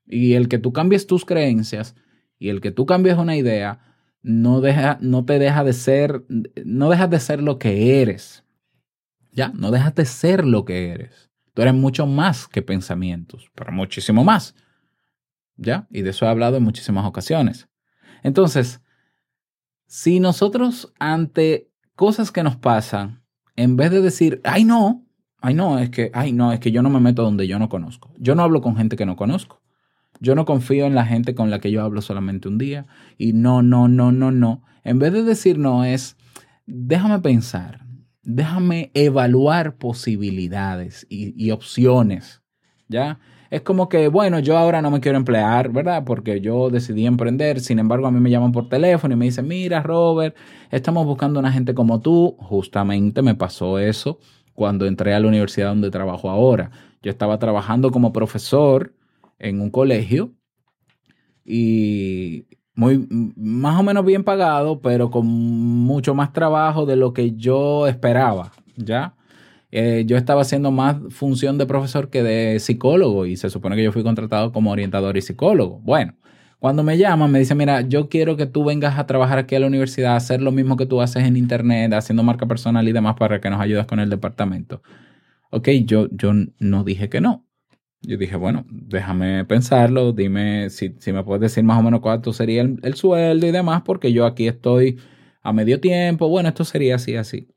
Y 0.06 0.34
el 0.34 0.48
que 0.48 0.58
tú 0.58 0.72
cambies 0.74 1.08
tus 1.08 1.25
creencias 1.25 1.96
y 2.39 2.50
el 2.50 2.62
que 2.62 2.72
tú 2.72 2.86
cambies 2.86 3.17
una 3.17 3.36
idea 3.36 3.79
no, 4.22 4.62
deja, 4.62 4.98
no 5.01 5.25
te 5.25 5.39
deja 5.39 5.63
de 5.63 5.74
ser, 5.74 6.25
no 6.65 6.89
dejas 6.89 7.10
de 7.10 7.20
ser 7.20 7.41
lo 7.41 7.60
que 7.60 8.01
eres. 8.01 8.44
Ya, 9.32 9.50
no 9.50 9.72
dejas 9.72 9.96
de 9.96 10.06
ser 10.06 10.46
lo 10.46 10.65
que 10.65 10.89
eres. 10.91 11.29
Tú 11.53 11.62
eres 11.62 11.74
mucho 11.74 12.06
más 12.06 12.48
que 12.48 12.62
pensamientos, 12.62 13.51
pero 13.56 13.72
muchísimo 13.72 14.24
más. 14.24 14.56
¿Ya? 15.56 15.88
Y 15.89 16.01
de 16.03 16.12
eso 16.12 16.25
he 16.25 16.29
hablado 16.29 16.58
en 16.58 16.63
muchísimas 16.63 17.06
ocasiones. 17.06 17.67
Entonces, 18.22 18.82
si 19.88 20.20
nosotros 20.20 20.94
ante 21.00 21.72
cosas 21.96 22.32
que 22.32 22.44
nos 22.44 22.58
pasan, 22.58 23.24
en 23.56 23.75
vez 23.75 23.91
de 23.91 24.01
decir, 24.01 24.41
ay 24.44 24.65
no, 24.65 25.06
ay 25.41 25.56
no, 25.56 25.79
es 25.79 25.89
que, 25.89 26.12
ay 26.13 26.34
no, 26.34 26.51
es 26.51 26.60
que 26.60 26.72
yo 26.72 26.82
no 26.82 26.89
me 26.89 27.00
meto 27.00 27.24
donde 27.24 27.48
yo 27.48 27.58
no 27.58 27.70
conozco. 27.70 28.13
Yo 28.20 28.36
no 28.36 28.44
hablo 28.44 28.62
con 28.62 28.75
gente 28.75 28.96
que 28.96 29.06
no 29.06 29.15
conozco. 29.15 29.62
Yo 30.20 30.36
no 30.36 30.46
confío 30.46 30.86
en 30.86 30.96
la 30.96 31.06
gente 31.06 31.36
con 31.36 31.50
la 31.50 31.60
que 31.60 31.72
yo 31.72 31.84
hablo 31.84 32.01
solamente 32.01 32.48
un 32.48 32.58
día. 32.58 32.86
Y 33.17 33.34
no, 33.34 33.62
no, 33.62 33.88
no, 33.88 34.12
no, 34.12 34.32
no. 34.32 34.63
En 34.84 35.00
vez 35.00 35.13
de 35.13 35.24
decir 35.24 35.58
no 35.58 35.86
es, 35.86 36.17
déjame 36.65 37.20
pensar, 37.20 37.86
déjame 38.24 38.91
evaluar 38.94 39.77
posibilidades 39.77 41.06
y, 41.10 41.34
y 41.44 41.51
opciones. 41.51 42.41
¿Ya? 42.88 43.20
Es 43.50 43.62
como 43.62 43.89
que, 43.89 44.08
bueno, 44.08 44.39
yo 44.39 44.58
ahora 44.58 44.82
no 44.82 44.92
me 44.92 45.00
quiero 45.00 45.18
emplear, 45.18 45.70
¿verdad? 45.72 46.04
Porque 46.06 46.42
yo 46.42 46.70
decidí 46.70 47.06
emprender. 47.06 47.60
Sin 47.60 47.80
embargo, 47.80 48.08
a 48.08 48.12
mí 48.12 48.20
me 48.20 48.30
llaman 48.30 48.51
por 48.51 48.70
teléfono 48.70 49.13
y 49.13 49.18
me 49.18 49.25
dicen, 49.25 49.48
mira, 49.48 49.82
Robert, 49.82 50.36
estamos 50.72 51.06
buscando 51.06 51.39
una 51.39 51.51
gente 51.51 51.74
como 51.74 52.01
tú. 52.01 52.36
Justamente 52.39 53.22
me 53.22 53.36
pasó 53.36 53.80
eso 53.80 54.20
cuando 54.54 54.86
entré 54.86 55.13
a 55.13 55.20
la 55.20 55.27
universidad 55.27 55.70
donde 55.70 55.92
trabajo 55.92 56.30
ahora. 56.30 56.72
Yo 57.01 57.12
estaba 57.12 57.39
trabajando 57.39 57.92
como 57.92 58.12
profesor 58.12 58.94
en 59.39 59.62
un 59.62 59.70
colegio 59.70 60.34
y 61.46 62.48
muy 62.75 63.08
más 63.36 63.80
o 63.80 63.84
menos 63.84 64.06
bien 64.06 64.24
pagado, 64.24 64.82
pero 64.82 65.10
con 65.10 65.25
mucho 65.27 66.13
más 66.13 66.34
trabajo 66.34 66.86
de 66.86 66.96
lo 66.96 67.13
que 67.13 67.36
yo 67.36 67.88
esperaba, 67.88 68.51
¿ya? 68.75 69.16
Eh, 69.71 70.03
yo 70.07 70.15
estaba 70.17 70.41
haciendo 70.41 70.71
más 70.71 70.97
función 71.09 71.57
de 71.57 71.65
profesor 71.65 72.09
que 72.09 72.24
de 72.24 72.59
psicólogo 72.59 73.25
y 73.25 73.36
se 73.36 73.50
supone 73.50 73.75
que 73.75 73.83
yo 73.83 73.91
fui 73.91 74.03
contratado 74.03 74.51
como 74.51 74.71
orientador 74.71 75.17
y 75.17 75.21
psicólogo. 75.21 75.79
Bueno, 75.79 76.15
cuando 76.59 76.83
me 76.83 76.97
llaman 76.97 77.31
me 77.31 77.39
dicen, 77.39 77.57
mira, 77.57 77.81
yo 77.81 78.09
quiero 78.09 78.38
que 78.38 78.45
tú 78.45 78.63
vengas 78.63 78.97
a 78.97 79.05
trabajar 79.05 79.38
aquí 79.39 79.55
a 79.55 79.59
la 79.59 79.67
universidad, 79.67 80.15
hacer 80.15 80.41
lo 80.41 80.51
mismo 80.51 80.77
que 80.77 80.86
tú 80.86 81.01
haces 81.01 81.24
en 81.25 81.38
internet, 81.38 81.93
haciendo 81.93 82.24
marca 82.24 82.45
personal 82.47 82.88
y 82.88 82.93
demás 82.93 83.15
para 83.17 83.41
que 83.41 83.50
nos 83.50 83.59
ayudes 83.62 83.86
con 83.86 84.00
el 84.00 84.09
departamento. 84.09 84.81
Ok, 85.51 85.69
yo, 85.86 86.07
yo 86.12 86.31
no 86.59 86.83
dije 86.83 87.09
que 87.09 87.21
no. 87.21 87.45
Yo 88.01 88.17
dije, 88.17 88.36
bueno, 88.38 88.65
déjame 88.69 89.43
pensarlo, 89.45 90.13
dime 90.13 90.69
si, 90.69 90.95
si 91.00 91.12
me 91.13 91.24
puedes 91.24 91.41
decir 91.41 91.63
más 91.63 91.79
o 91.79 91.83
menos 91.83 92.01
cuánto 92.01 92.31
sería 92.33 92.62
el, 92.62 92.79
el 92.83 92.93
sueldo 92.95 93.47
y 93.47 93.51
demás, 93.51 93.81
porque 93.83 94.13
yo 94.13 94.25
aquí 94.25 94.47
estoy 94.47 95.00
a 95.41 95.53
medio 95.53 95.79
tiempo, 95.79 96.29
bueno, 96.29 96.50
esto 96.50 96.63
sería 96.63 96.95
así, 96.95 97.15
así. 97.15 97.50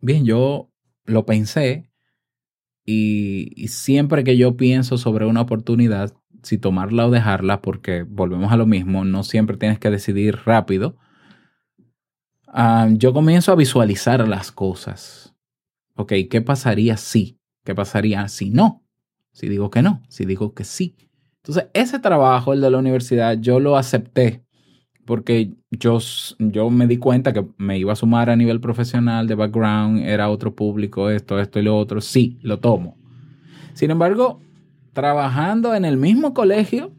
Bien, 0.00 0.24
yo 0.24 0.70
lo 1.08 1.26
pensé 1.26 1.90
y, 2.84 3.68
siempre 3.68 4.24
que 4.24 4.36
yo 4.36 4.56
pienso 4.56 4.96
sobre 4.96 5.26
una 5.26 5.42
oportunidad, 5.42 6.14
si 6.42 6.56
tomarla 6.56 7.06
o 7.06 7.10
dejarla, 7.10 7.60
porque 7.60 8.02
volvemos 8.02 8.52
a 8.52 8.56
lo 8.56 8.64
mismo, 8.64 9.04
no 9.04 9.24
siempre 9.24 9.56
tienes 9.56 9.78
que 9.78 9.90
decidir 9.90 10.38
rápido, 10.46 10.96
ah, 12.46 12.88
yo 12.92 13.12
comienzo 13.12 13.52
a 13.52 13.56
visualizar 13.56 14.26
las 14.26 14.52
cosas. 14.52 15.34
Ok, 15.96 16.14
¿qué 16.30 16.40
pasaría 16.40 16.96
si? 16.96 17.38
¿Qué 17.64 17.74
pasaría 17.74 18.26
si 18.28 18.50
no? 18.50 18.84
Si 19.32 19.48
digo 19.48 19.70
que 19.70 19.82
no, 19.82 20.02
si 20.08 20.24
digo 20.24 20.54
que 20.54 20.64
sí. 20.64 20.96
Entonces, 21.42 21.66
ese 21.74 21.98
trabajo, 21.98 22.54
el 22.54 22.60
de 22.60 22.70
la 22.70 22.78
universidad, 22.78 23.38
yo 23.38 23.60
lo 23.60 23.76
acepté 23.76 24.44
porque 25.08 25.54
yo, 25.70 26.00
yo 26.38 26.68
me 26.68 26.86
di 26.86 26.98
cuenta 26.98 27.32
que 27.32 27.42
me 27.56 27.78
iba 27.78 27.94
a 27.94 27.96
sumar 27.96 28.28
a 28.28 28.36
nivel 28.36 28.60
profesional, 28.60 29.26
de 29.26 29.36
background, 29.36 30.02
era 30.02 30.28
otro 30.28 30.54
público, 30.54 31.08
esto, 31.08 31.40
esto 31.40 31.58
y 31.58 31.62
lo 31.62 31.78
otro. 31.78 32.02
Sí, 32.02 32.38
lo 32.42 32.60
tomo. 32.60 32.98
Sin 33.72 33.90
embargo, 33.90 34.42
trabajando 34.92 35.74
en 35.74 35.86
el 35.86 35.96
mismo 35.96 36.34
colegio, 36.34 36.92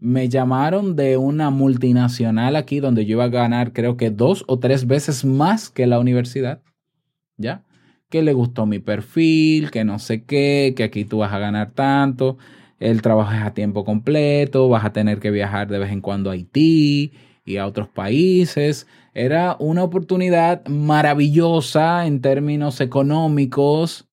me 0.00 0.28
llamaron 0.28 0.96
de 0.96 1.16
una 1.16 1.50
multinacional 1.50 2.56
aquí 2.56 2.80
donde 2.80 3.06
yo 3.06 3.12
iba 3.12 3.24
a 3.24 3.28
ganar 3.28 3.72
creo 3.72 3.96
que 3.96 4.10
dos 4.10 4.42
o 4.48 4.58
tres 4.58 4.88
veces 4.88 5.24
más 5.24 5.70
que 5.70 5.86
la 5.86 6.00
universidad. 6.00 6.60
¿Ya? 7.36 7.62
Que 8.08 8.22
le 8.22 8.32
gustó 8.32 8.66
mi 8.66 8.80
perfil, 8.80 9.70
que 9.70 9.84
no 9.84 10.00
sé 10.00 10.24
qué, 10.24 10.74
que 10.76 10.82
aquí 10.82 11.04
tú 11.04 11.18
vas 11.18 11.32
a 11.32 11.38
ganar 11.38 11.70
tanto 11.70 12.36
el 12.82 13.02
trabajo 13.02 13.32
es 13.32 13.42
a 13.42 13.54
tiempo 13.54 13.84
completo, 13.84 14.68
vas 14.68 14.84
a 14.84 14.92
tener 14.92 15.20
que 15.20 15.30
viajar 15.30 15.68
de 15.68 15.78
vez 15.78 15.92
en 15.92 16.00
cuando 16.00 16.30
a 16.30 16.34
Haití 16.34 17.12
y 17.44 17.56
a 17.56 17.66
otros 17.66 17.88
países. 17.88 18.86
Era 19.14 19.56
una 19.58 19.84
oportunidad 19.84 20.66
maravillosa 20.66 22.06
en 22.06 22.20
términos 22.20 22.80
económicos 22.80 24.08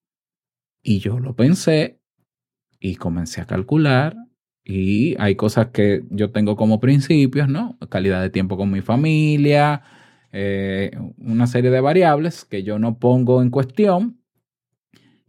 y 0.82 1.00
yo 1.00 1.18
lo 1.18 1.34
pensé 1.34 2.00
y 2.78 2.94
comencé 2.96 3.40
a 3.40 3.46
calcular 3.46 4.16
y 4.64 5.16
hay 5.18 5.34
cosas 5.34 5.68
que 5.68 6.04
yo 6.10 6.30
tengo 6.30 6.56
como 6.56 6.80
principios, 6.80 7.48
¿no? 7.48 7.76
Calidad 7.88 8.22
de 8.22 8.30
tiempo 8.30 8.56
con 8.56 8.70
mi 8.70 8.82
familia, 8.82 9.82
eh, 10.32 10.92
una 11.18 11.46
serie 11.46 11.70
de 11.70 11.80
variables 11.80 12.44
que 12.44 12.62
yo 12.62 12.78
no 12.78 12.98
pongo 12.98 13.42
en 13.42 13.50
cuestión 13.50 14.19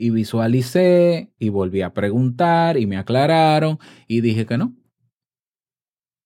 y 0.02 0.10
visualicé 0.10 1.32
y 1.38 1.50
volví 1.50 1.84
a 1.84 1.94
preguntar 1.94 2.76
y 2.76 2.88
me 2.88 2.98
aclararon 2.98 3.78
y 4.08 4.22
dije 4.22 4.48
que 4.48 4.58
no. 4.58 4.74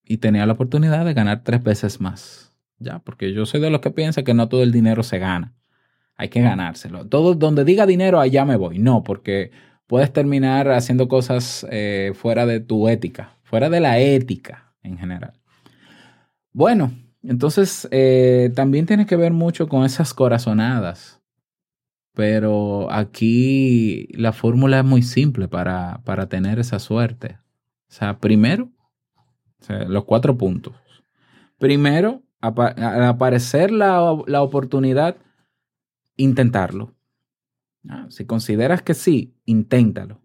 Y 0.06 0.20
tenía 0.20 0.46
la 0.46 0.54
oportunidad 0.54 1.04
de 1.04 1.14
ganar 1.14 1.44
tres 1.44 1.62
veces 1.62 2.00
más. 2.00 2.54
Ya, 2.80 3.00
porque 3.00 3.34
yo 3.34 3.46
soy 3.46 3.60
de 3.60 3.70
los 3.70 3.82
que 3.82 3.92
piensa 3.92 4.24
que 4.24 4.34
no 4.34 4.48
todo 4.48 4.64
el 4.64 4.72
dinero 4.72 5.04
se 5.04 5.20
gana. 5.20 5.56
Hay 6.16 6.30
que 6.30 6.42
ganárselo. 6.42 7.06
Todo 7.06 7.36
donde 7.36 7.66
diga 7.66 7.86
dinero, 7.86 8.22
allá 8.22 8.46
me 8.46 8.56
voy. 8.56 8.80
No, 8.80 9.04
porque 9.04 9.52
puedes 9.88 10.14
terminar 10.14 10.72
haciendo 10.72 11.10
cosas 11.10 11.68
eh, 11.70 12.14
fuera 12.16 12.46
de 12.46 12.62
tu 12.62 12.88
ética, 12.88 13.36
fuera 13.44 13.70
de 13.70 13.82
la 13.82 14.00
ética 14.00 14.74
en 14.84 14.98
general. 14.98 15.34
Bueno, 16.54 16.94
entonces 17.24 17.90
eh, 17.92 18.54
también 18.56 18.86
tiene 18.86 19.06
que 19.06 19.18
ver 19.18 19.34
mucho 19.34 19.68
con 19.68 19.84
esas 19.84 20.14
corazonadas 20.14 21.22
pero 22.16 22.92
aquí 22.92 24.08
la 24.14 24.32
fórmula 24.32 24.80
es 24.80 24.86
muy 24.86 25.04
simple 25.04 25.48
para, 25.48 26.02
para 26.06 26.28
tener 26.28 26.60
esa 26.60 26.80
suerte. 26.80 27.38
O 27.90 27.94
sea, 27.94 28.20
primero, 28.20 28.72
los 29.88 30.06
cuatro 30.06 30.38
puntos. 30.38 30.74
Primero, 31.60 32.24
al 32.40 33.04
aparecer 33.04 33.72
la, 33.72 34.18
la 34.28 34.42
oportunidad, 34.42 35.18
intentarlo. 36.16 36.94
Ah, 37.88 38.08
si 38.10 38.26
consideras 38.26 38.82
que 38.82 38.94
sí, 38.94 39.36
inténtalo. 39.46 40.22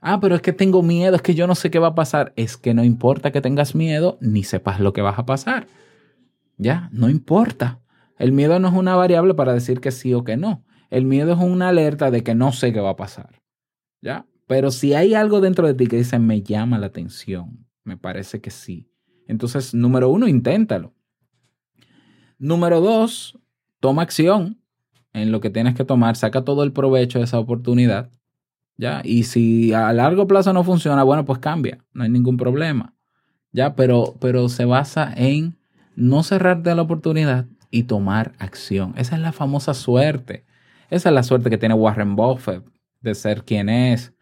Ah, 0.00 0.20
pero 0.20 0.36
es 0.36 0.42
que 0.42 0.52
tengo 0.52 0.82
miedo, 0.82 1.16
es 1.16 1.22
que 1.22 1.34
yo 1.34 1.46
no 1.46 1.54
sé 1.54 1.70
qué 1.70 1.78
va 1.78 1.88
a 1.88 1.94
pasar. 1.94 2.32
Es 2.36 2.56
que 2.56 2.72
no 2.74 2.84
importa 2.84 3.32
que 3.32 3.40
tengas 3.40 3.74
miedo 3.74 4.18
ni 4.20 4.44
sepas 4.44 4.78
lo 4.78 4.92
que 4.92 5.02
vas 5.02 5.18
a 5.18 5.26
pasar. 5.26 5.66
Ya, 6.56 6.88
no 6.92 7.08
importa. 7.08 7.80
El 8.18 8.32
miedo 8.32 8.58
no 8.60 8.68
es 8.68 8.74
una 8.74 8.94
variable 8.94 9.34
para 9.34 9.52
decir 9.52 9.80
que 9.80 9.90
sí 9.90 10.14
o 10.14 10.24
que 10.24 10.36
no. 10.36 10.64
El 10.96 11.04
miedo 11.04 11.34
es 11.34 11.38
una 11.38 11.68
alerta 11.68 12.10
de 12.10 12.22
que 12.22 12.34
no 12.34 12.52
sé 12.52 12.72
qué 12.72 12.80
va 12.80 12.88
a 12.88 12.96
pasar. 12.96 13.42
¿Ya? 14.00 14.24
Pero 14.46 14.70
si 14.70 14.94
hay 14.94 15.12
algo 15.12 15.42
dentro 15.42 15.66
de 15.66 15.74
ti 15.74 15.88
que 15.88 15.98
dice 15.98 16.18
me 16.18 16.40
llama 16.40 16.78
la 16.78 16.86
atención, 16.86 17.66
me 17.84 17.98
parece 17.98 18.40
que 18.40 18.50
sí. 18.50 18.90
Entonces, 19.28 19.74
número 19.74 20.08
uno, 20.08 20.26
inténtalo. 20.26 20.94
Número 22.38 22.80
dos, 22.80 23.38
toma 23.78 24.00
acción 24.00 24.58
en 25.12 25.32
lo 25.32 25.42
que 25.42 25.50
tienes 25.50 25.74
que 25.74 25.84
tomar, 25.84 26.16
saca 26.16 26.46
todo 26.46 26.62
el 26.62 26.72
provecho 26.72 27.18
de 27.18 27.26
esa 27.26 27.38
oportunidad. 27.38 28.10
¿Ya? 28.78 29.02
Y 29.04 29.24
si 29.24 29.74
a 29.74 29.92
largo 29.92 30.26
plazo 30.26 30.54
no 30.54 30.64
funciona, 30.64 31.02
bueno, 31.02 31.26
pues 31.26 31.40
cambia, 31.40 31.84
no 31.92 32.04
hay 32.04 32.08
ningún 32.08 32.38
problema. 32.38 32.94
¿Ya? 33.52 33.76
Pero, 33.76 34.14
pero 34.18 34.48
se 34.48 34.64
basa 34.64 35.12
en 35.14 35.58
no 35.94 36.22
cerrarte 36.22 36.70
a 36.70 36.74
la 36.74 36.80
oportunidad 36.80 37.44
y 37.70 37.82
tomar 37.82 38.32
acción. 38.38 38.94
Esa 38.96 39.16
es 39.16 39.20
la 39.20 39.32
famosa 39.32 39.74
suerte. 39.74 40.45
Esa 40.90 41.08
es 41.08 41.14
la 41.14 41.22
suerte 41.22 41.50
que 41.50 41.58
tiene 41.58 41.74
Warren 41.74 42.16
Buffett 42.16 42.64
de 43.00 43.14
ser 43.14 43.44
quien 43.44 43.68
es. 43.68 44.14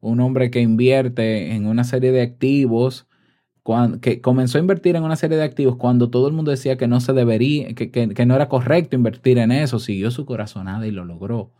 Un 0.00 0.20
hombre 0.20 0.50
que 0.50 0.60
invierte 0.60 1.54
en 1.54 1.66
una 1.66 1.84
serie 1.84 2.12
de 2.12 2.22
activos, 2.22 3.06
que 4.00 4.20
comenzó 4.20 4.58
a 4.58 4.60
invertir 4.60 4.96
en 4.96 5.04
una 5.04 5.16
serie 5.16 5.36
de 5.36 5.44
activos 5.44 5.76
cuando 5.76 6.10
todo 6.10 6.26
el 6.26 6.32
mundo 6.32 6.50
decía 6.50 6.76
que 6.76 6.88
no 6.88 7.00
se 7.00 7.12
debería, 7.12 7.74
que, 7.74 7.90
que, 7.90 8.08
que 8.08 8.26
no 8.26 8.34
era 8.34 8.48
correcto 8.48 8.96
invertir 8.96 9.38
en 9.38 9.52
eso. 9.52 9.78
Siguió 9.78 10.10
su 10.10 10.24
corazonada 10.26 10.86
y 10.86 10.90
lo 10.90 11.04
logró. 11.04 11.52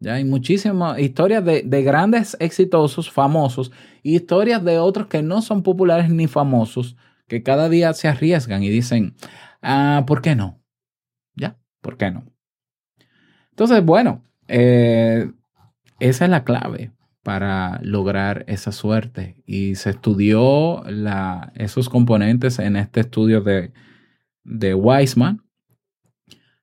Ya 0.00 0.14
hay 0.14 0.24
muchísimas 0.24 0.98
historias 0.98 1.44
de, 1.44 1.62
de 1.62 1.82
grandes 1.82 2.36
exitosos, 2.40 3.10
famosos, 3.10 3.72
y 4.02 4.16
historias 4.16 4.64
de 4.64 4.78
otros 4.78 5.06
que 5.06 5.22
no 5.22 5.40
son 5.40 5.62
populares 5.62 6.10
ni 6.10 6.26
famosos, 6.26 6.96
que 7.28 7.42
cada 7.42 7.68
día 7.68 7.92
se 7.94 8.08
arriesgan 8.08 8.62
y 8.62 8.70
dicen, 8.70 9.14
ah, 9.62 10.04
¿por 10.06 10.20
qué 10.20 10.34
no? 10.34 10.60
Ya, 11.36 11.58
¿por 11.80 11.96
qué 11.96 12.10
no? 12.10 12.33
Entonces, 13.54 13.84
bueno, 13.84 14.24
eh, 14.48 15.30
esa 16.00 16.24
es 16.24 16.30
la 16.30 16.42
clave 16.42 16.90
para 17.22 17.78
lograr 17.82 18.44
esa 18.48 18.72
suerte. 18.72 19.36
Y 19.46 19.76
se 19.76 19.90
estudió 19.90 20.82
la, 20.88 21.52
esos 21.54 21.88
componentes 21.88 22.58
en 22.58 22.74
este 22.74 23.00
estudio 23.00 23.42
de, 23.42 23.72
de 24.42 24.74
Weisman. 24.74 25.40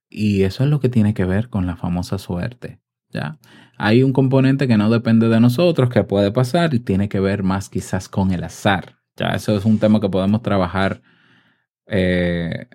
Y 0.10 0.43
eso 0.43 0.65
es 0.65 0.69
lo 0.69 0.82
que 0.82 0.89
tiene 0.89 1.13
que 1.13 1.23
ver 1.23 1.47
con 1.47 1.65
la 1.65 1.77
famosa 1.77 2.17
suerte. 2.17 2.82
¿ya? 3.10 3.39
Hay 3.77 4.04
un 4.04 4.12
componente 4.12 4.67
que 4.67 4.75
no 4.75 4.89
depende 4.89 5.30
de 5.30 5.39
nosotros, 5.39 5.89
que 5.89 6.04
puede 6.04 6.32
pasar 6.32 6.73
y 6.73 6.80
tiene 6.80 7.08
que 7.08 7.21
ver 7.21 7.41
más 7.41 7.69
quizás 7.69 8.10
con 8.10 8.32
el 8.32 8.43
azar. 8.43 8.97
Ya, 9.15 9.30
eso 9.30 9.56
es 9.56 9.63
un 9.63 9.80
tema 9.80 10.01
que 10.01 10.10
podemos 10.10 10.41
trabajar 10.41 11.01
eh, 11.88 12.67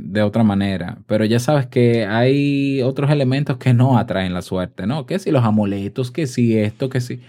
de 0.00 0.22
otra 0.22 0.42
manera. 0.42 0.98
Pero 1.06 1.24
ya 1.24 1.38
sabes 1.38 1.66
que 1.66 2.06
hay 2.06 2.82
otros 2.82 3.10
elementos 3.10 3.56
que 3.58 3.74
no 3.74 3.98
atraen 3.98 4.34
la 4.34 4.42
suerte, 4.42 4.86
¿no? 4.86 5.06
Que 5.06 5.18
si 5.18 5.30
los 5.30 5.44
amuletos, 5.44 6.10
que 6.10 6.26
si 6.26 6.56
esto, 6.58 6.88
que 6.88 7.00
si. 7.00 7.20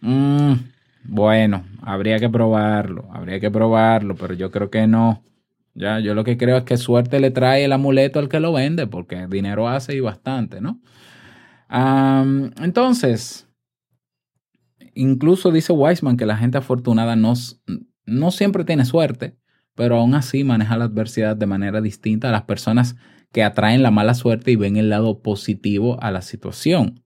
Mm, 0.00 0.54
bueno, 1.04 1.64
habría 1.82 2.18
que 2.18 2.28
probarlo, 2.28 3.08
habría 3.12 3.40
que 3.40 3.50
probarlo, 3.50 4.14
pero 4.16 4.34
yo 4.34 4.50
creo 4.50 4.70
que 4.70 4.86
no. 4.86 5.22
Ya, 5.74 6.00
yo 6.00 6.14
lo 6.14 6.24
que 6.24 6.36
creo 6.36 6.56
es 6.56 6.64
que 6.64 6.76
suerte 6.76 7.20
le 7.20 7.30
trae 7.30 7.64
el 7.64 7.72
amuleto 7.72 8.18
al 8.18 8.28
que 8.28 8.40
lo 8.40 8.52
vende, 8.52 8.86
porque 8.86 9.26
dinero 9.28 9.68
hace 9.68 9.94
y 9.94 10.00
bastante, 10.00 10.60
¿no? 10.60 10.80
Entonces, 12.60 13.46
incluso 14.94 15.52
dice 15.52 15.72
Weisman 15.72 16.16
que 16.16 16.26
la 16.26 16.36
gente 16.36 16.58
afortunada 16.58 17.14
no, 17.14 17.34
no 18.06 18.30
siempre 18.30 18.64
tiene 18.64 18.84
suerte, 18.84 19.36
pero 19.78 19.96
aún 19.96 20.16
así 20.16 20.42
maneja 20.42 20.76
la 20.76 20.86
adversidad 20.86 21.36
de 21.36 21.46
manera 21.46 21.80
distinta 21.80 22.30
a 22.30 22.32
las 22.32 22.42
personas 22.42 22.96
que 23.30 23.44
atraen 23.44 23.84
la 23.84 23.92
mala 23.92 24.14
suerte 24.14 24.50
y 24.50 24.56
ven 24.56 24.76
el 24.76 24.88
lado 24.88 25.22
positivo 25.22 26.02
a 26.02 26.10
la 26.10 26.20
situación. 26.20 27.04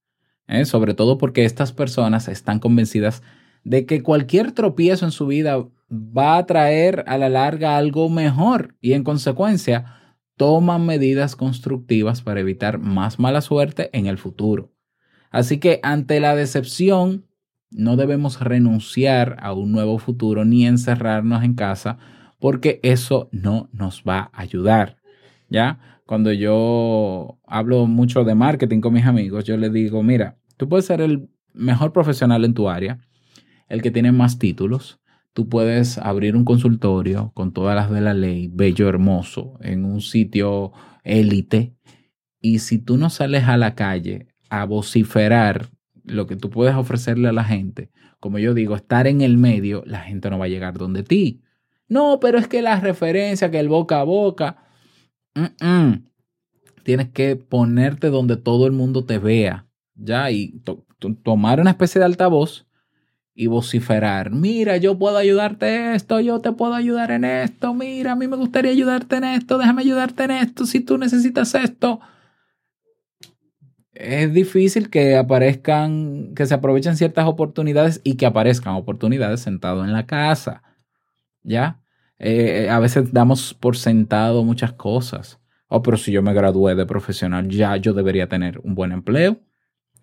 ¿eh? 0.48 0.64
Sobre 0.64 0.94
todo 0.94 1.18
porque 1.18 1.44
estas 1.44 1.70
personas 1.70 2.28
están 2.28 2.60
convencidas 2.60 3.22
de 3.62 3.84
que 3.84 4.02
cualquier 4.02 4.52
tropiezo 4.52 5.04
en 5.04 5.10
su 5.10 5.26
vida 5.26 5.62
va 5.90 6.38
a 6.38 6.46
traer 6.46 7.04
a 7.08 7.18
la 7.18 7.28
larga 7.28 7.76
algo 7.76 8.08
mejor 8.08 8.74
y 8.80 8.94
en 8.94 9.04
consecuencia 9.04 10.16
toman 10.38 10.86
medidas 10.86 11.36
constructivas 11.36 12.22
para 12.22 12.40
evitar 12.40 12.78
más 12.78 13.18
mala 13.18 13.42
suerte 13.42 13.90
en 13.92 14.06
el 14.06 14.16
futuro. 14.16 14.72
Así 15.30 15.58
que 15.58 15.78
ante 15.82 16.20
la 16.20 16.34
decepción, 16.34 17.26
no 17.70 17.96
debemos 17.96 18.40
renunciar 18.40 19.36
a 19.40 19.52
un 19.52 19.72
nuevo 19.72 19.98
futuro 19.98 20.46
ni 20.46 20.66
encerrarnos 20.66 21.44
en 21.44 21.52
casa 21.52 21.98
porque 22.42 22.80
eso 22.82 23.28
no 23.30 23.68
nos 23.72 24.02
va 24.02 24.32
a 24.32 24.42
ayudar. 24.42 24.96
¿Ya? 25.48 25.78
Cuando 26.06 26.32
yo 26.32 27.38
hablo 27.46 27.86
mucho 27.86 28.24
de 28.24 28.34
marketing 28.34 28.80
con 28.80 28.94
mis 28.94 29.06
amigos, 29.06 29.44
yo 29.44 29.56
les 29.56 29.72
digo, 29.72 30.02
mira, 30.02 30.38
tú 30.56 30.68
puedes 30.68 30.86
ser 30.86 31.00
el 31.00 31.30
mejor 31.54 31.92
profesional 31.92 32.44
en 32.44 32.52
tu 32.52 32.68
área, 32.68 32.98
el 33.68 33.80
que 33.80 33.92
tiene 33.92 34.10
más 34.10 34.40
títulos, 34.40 34.98
tú 35.32 35.48
puedes 35.48 35.98
abrir 35.98 36.34
un 36.34 36.44
consultorio 36.44 37.30
con 37.32 37.52
todas 37.52 37.76
las 37.76 37.92
de 37.92 38.00
la 38.00 38.12
ley, 38.12 38.50
bello, 38.52 38.88
hermoso, 38.88 39.56
en 39.60 39.84
un 39.84 40.00
sitio 40.00 40.72
élite, 41.04 41.76
y 42.40 42.58
si 42.58 42.78
tú 42.78 42.96
no 42.96 43.08
sales 43.08 43.44
a 43.44 43.56
la 43.56 43.76
calle 43.76 44.26
a 44.50 44.64
vociferar 44.64 45.68
lo 46.02 46.26
que 46.26 46.34
tú 46.34 46.50
puedes 46.50 46.74
ofrecerle 46.74 47.28
a 47.28 47.32
la 47.32 47.44
gente, 47.44 47.92
como 48.18 48.40
yo 48.40 48.52
digo, 48.52 48.74
estar 48.74 49.06
en 49.06 49.20
el 49.20 49.38
medio, 49.38 49.84
la 49.86 50.00
gente 50.00 50.28
no 50.28 50.40
va 50.40 50.46
a 50.46 50.48
llegar 50.48 50.76
donde 50.76 51.04
ti. 51.04 51.40
No, 51.92 52.18
pero 52.20 52.38
es 52.38 52.48
que 52.48 52.62
la 52.62 52.80
referencia, 52.80 53.50
que 53.50 53.58
el 53.60 53.68
boca 53.68 54.00
a 54.00 54.04
boca, 54.04 54.56
tienes 56.84 57.10
que 57.10 57.36
ponerte 57.36 58.08
donde 58.08 58.36
todo 58.38 58.66
el 58.66 58.72
mundo 58.72 59.04
te 59.04 59.18
vea, 59.18 59.66
ya, 59.94 60.30
y 60.30 60.58
to- 60.64 60.86
to- 60.98 61.14
tomar 61.22 61.60
una 61.60 61.70
especie 61.70 61.98
de 61.98 62.06
altavoz 62.06 62.66
y 63.34 63.46
vociferar, 63.46 64.30
mira, 64.30 64.78
yo 64.78 64.98
puedo 64.98 65.18
ayudarte 65.18 65.94
esto, 65.94 66.18
yo 66.20 66.40
te 66.40 66.52
puedo 66.52 66.74
ayudar 66.74 67.10
en 67.10 67.24
esto, 67.24 67.74
mira, 67.74 68.12
a 68.12 68.16
mí 68.16 68.26
me 68.26 68.36
gustaría 68.38 68.70
ayudarte 68.70 69.16
en 69.16 69.24
esto, 69.24 69.58
déjame 69.58 69.82
ayudarte 69.82 70.24
en 70.24 70.30
esto, 70.30 70.64
si 70.64 70.80
tú 70.80 70.96
necesitas 70.96 71.54
esto. 71.54 72.00
Es 73.92 74.32
difícil 74.32 74.88
que 74.88 75.16
aparezcan, 75.16 76.34
que 76.34 76.46
se 76.46 76.54
aprovechen 76.54 76.96
ciertas 76.96 77.26
oportunidades 77.26 78.00
y 78.02 78.16
que 78.16 78.24
aparezcan 78.24 78.74
oportunidades 78.74 79.40
sentado 79.40 79.84
en 79.84 79.92
la 79.92 80.06
casa. 80.06 80.62
¿Ya? 81.44 81.81
Eh, 82.22 82.70
a 82.70 82.78
veces 82.78 83.12
damos 83.12 83.52
por 83.52 83.76
sentado 83.76 84.44
muchas 84.44 84.72
cosas. 84.72 85.40
Oh, 85.66 85.82
pero 85.82 85.96
si 85.96 86.12
yo 86.12 86.22
me 86.22 86.32
gradué 86.32 86.74
de 86.74 86.86
profesional, 86.86 87.48
ya 87.48 87.76
yo 87.76 87.92
debería 87.92 88.28
tener 88.28 88.60
un 88.62 88.74
buen 88.74 88.92
empleo. 88.92 89.40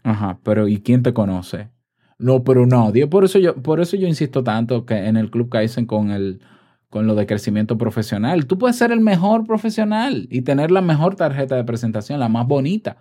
Ajá, 0.04 0.40
pero 0.44 0.68
¿y 0.68 0.82
quién 0.82 1.02
te 1.02 1.14
conoce? 1.14 1.70
No, 2.18 2.44
pero 2.44 2.66
nadie. 2.66 3.08
Por 3.08 3.24
eso 3.24 3.40
yo, 3.40 3.56
por 3.56 3.80
eso 3.80 3.96
yo 3.96 4.06
insisto 4.06 4.44
tanto 4.44 4.86
que 4.86 5.08
en 5.08 5.16
el 5.16 5.32
Club 5.32 5.50
Kaizen 5.50 5.86
con 5.86 6.12
el 6.12 6.42
con 6.90 7.06
lo 7.06 7.16
de 7.16 7.28
crecimiento 7.28 7.78
profesional. 7.78 8.48
Tú 8.48 8.58
puedes 8.58 8.76
ser 8.76 8.92
el 8.92 9.00
mejor 9.00 9.46
profesional 9.46 10.28
y 10.32 10.42
tener 10.42 10.72
la 10.72 10.82
mejor 10.82 11.16
tarjeta 11.16 11.56
de 11.56 11.64
presentación, 11.64 12.20
la 12.20 12.30
más 12.30 12.48
bonita, 12.48 12.98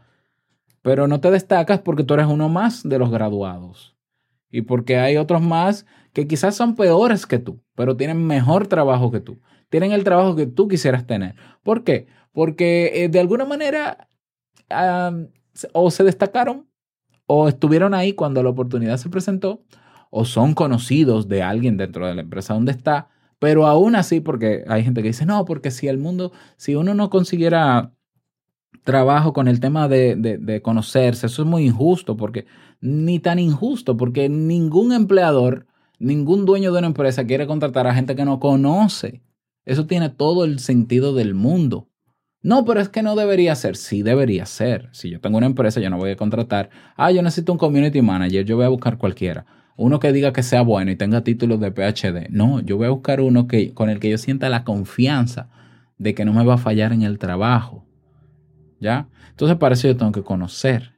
pero 0.83 1.09
no 1.09 1.21
te 1.21 1.31
destacas 1.31 1.81
porque 1.81 2.05
tú 2.05 2.15
eres 2.15 2.27
uno 2.27 2.49
más 2.49 2.87
de 2.87 2.99
los 2.99 3.11
graduados 3.11 3.97
y 4.51 4.63
porque 4.63 4.99
hay 4.99 5.17
otros 5.17 5.43
más 5.43 5.87
que 6.19 6.27
quizás 6.27 6.57
son 6.57 6.75
peores 6.75 7.27
que 7.27 7.39
tú, 7.39 7.63
pero 7.77 7.97
tienen 7.97 8.27
mejor 8.27 8.67
trabajo 8.67 9.13
que 9.13 9.21
tú. 9.21 9.39
Tienen 9.69 9.93
el 9.93 10.03
trabajo 10.03 10.35
que 10.35 10.49
tú 10.49 10.67
quisieras 10.67 11.07
tener. 11.07 11.37
¿Por 11.63 11.85
qué? 11.85 12.09
Porque 12.33 13.05
eh, 13.05 13.09
de 13.09 13.21
alguna 13.21 13.45
manera 13.45 14.09
o 15.73 15.93
se 15.93 16.03
destacaron 16.03 16.67
o 17.29 17.47
estuvieron 17.47 17.95
ahí 17.95 18.15
cuando 18.15 18.43
la 18.43 18.51
oportunidad 18.51 18.97
se 18.97 19.09
presentó 19.09 19.63
o 20.11 20.25
son 20.25 20.55
conocidos 20.55 21.29
de 21.29 21.45
alguien 21.45 21.77
dentro 21.77 22.09
de 22.09 22.17
la 22.17 22.23
empresa 22.23 22.53
donde 22.53 22.73
está, 22.73 23.11
pero 23.39 23.69
aún 23.69 23.95
así, 23.95 24.19
porque 24.19 24.65
hay 24.67 24.83
gente 24.83 25.03
que 25.03 25.11
dice, 25.11 25.25
no, 25.25 25.45
porque 25.45 25.71
si 25.71 25.87
el 25.87 25.99
mundo, 25.99 26.33
si 26.57 26.75
uno 26.75 26.95
no 26.95 27.11
consiguiera 27.11 27.93
trabajo 28.83 29.33
con 29.33 29.47
el 29.47 29.61
tema 29.61 29.87
de, 29.87 30.17
de 30.17 30.63
conocerse, 30.63 31.27
eso 31.27 31.43
es 31.43 31.49
muy 31.49 31.65
injusto, 31.65 32.17
porque 32.17 32.47
ni 32.81 33.21
tan 33.21 33.39
injusto, 33.39 33.97
porque 33.97 34.29
ningún 34.29 34.93
empleador, 34.93 35.69
ningún 35.99 36.47
dueño 36.47 36.73
de 36.73 36.79
una 36.79 36.87
empresa 36.89 37.27
quiere 37.27 37.47
contratar 37.47 37.87
a 37.87 37.95
gente 37.95 38.17
que 38.17 38.25
no 38.25 38.41
conoce. 38.41 39.23
Eso 39.65 39.87
tiene 39.87 40.09
todo 40.09 40.45
el 40.45 40.61
sentido 40.61 41.15
del 41.15 41.35
mundo. 41.35 41.89
No, 42.41 42.65
pero 42.65 42.81
es 42.81 42.89
que 42.89 43.03
no 43.03 43.17
debería 43.17 43.55
ser. 43.55 43.77
Sí 43.77 44.03
debería 44.03 44.47
ser. 44.47 44.89
Si 44.93 45.11
yo 45.11 45.21
tengo 45.21 45.39
una 45.39 45.47
empresa, 45.47 45.81
yo 45.81 45.91
no 45.91 45.99
voy 45.99 46.11
a 46.11 46.17
contratar. 46.17 46.71
Ah, 46.97 47.11
yo 47.11 47.23
necesito 47.23 47.53
un 47.53 47.59
community 47.59 48.01
manager. 48.01 48.45
Yo 48.45 48.57
voy 48.57 48.65
a 48.65 48.71
buscar 48.71 48.97
cualquiera. 48.97 49.45
Uno 49.77 50.01
que 50.01 50.13
diga 50.13 50.33
que 50.33 50.43
sea 50.43 50.63
bueno 50.63 50.91
y 50.91 50.97
tenga 50.97 51.23
títulos 51.23 51.61
de 51.61 51.71
PhD. 51.71 52.29
No, 52.31 52.61
yo 52.61 52.77
voy 52.77 52.87
a 52.87 52.91
buscar 52.91 53.21
uno 53.21 53.47
que, 53.47 53.75
con 53.75 53.91
el 53.91 54.01
que 54.01 54.11
yo 54.11 54.19
sienta 54.19 54.49
la 54.49 54.65
confianza 54.65 55.51
de 55.99 56.15
que 56.15 56.25
no 56.25 56.33
me 56.33 56.45
va 56.45 56.55
a 56.55 56.59
fallar 56.59 56.93
en 56.93 57.03
el 57.03 57.19
trabajo. 57.19 57.85
¿Ya? 58.81 59.09
Entonces, 59.31 59.57
para 59.57 59.75
eso 59.75 59.89
yo 59.89 59.97
tengo 59.97 60.13
que 60.13 60.23
conocer. 60.23 60.95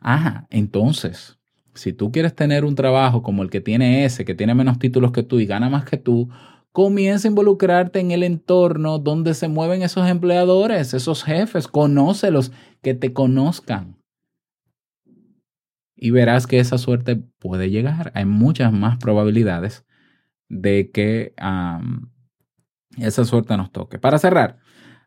Ajá, 0.00 0.46
entonces, 0.50 1.37
si 1.78 1.92
tú 1.92 2.10
quieres 2.10 2.34
tener 2.34 2.64
un 2.64 2.74
trabajo 2.74 3.22
como 3.22 3.42
el 3.42 3.50
que 3.50 3.60
tiene 3.60 4.04
ese, 4.04 4.24
que 4.24 4.34
tiene 4.34 4.54
menos 4.54 4.78
títulos 4.78 5.12
que 5.12 5.22
tú 5.22 5.38
y 5.38 5.46
gana 5.46 5.70
más 5.70 5.84
que 5.84 5.96
tú, 5.96 6.28
comienza 6.72 7.28
a 7.28 7.30
involucrarte 7.30 8.00
en 8.00 8.10
el 8.10 8.22
entorno 8.24 8.98
donde 8.98 9.34
se 9.34 9.48
mueven 9.48 9.82
esos 9.82 10.08
empleadores, 10.08 10.92
esos 10.92 11.22
jefes, 11.22 11.68
conócelos, 11.68 12.52
que 12.82 12.94
te 12.94 13.12
conozcan. 13.12 13.96
Y 15.96 16.10
verás 16.10 16.46
que 16.46 16.58
esa 16.58 16.78
suerte 16.78 17.16
puede 17.38 17.70
llegar. 17.70 18.12
Hay 18.14 18.24
muchas 18.24 18.72
más 18.72 18.98
probabilidades 18.98 19.84
de 20.48 20.90
que 20.90 21.32
esa 22.96 23.24
suerte 23.24 23.56
nos 23.56 23.70
toque. 23.70 23.98
Para 23.98 24.18
cerrar, 24.18 24.58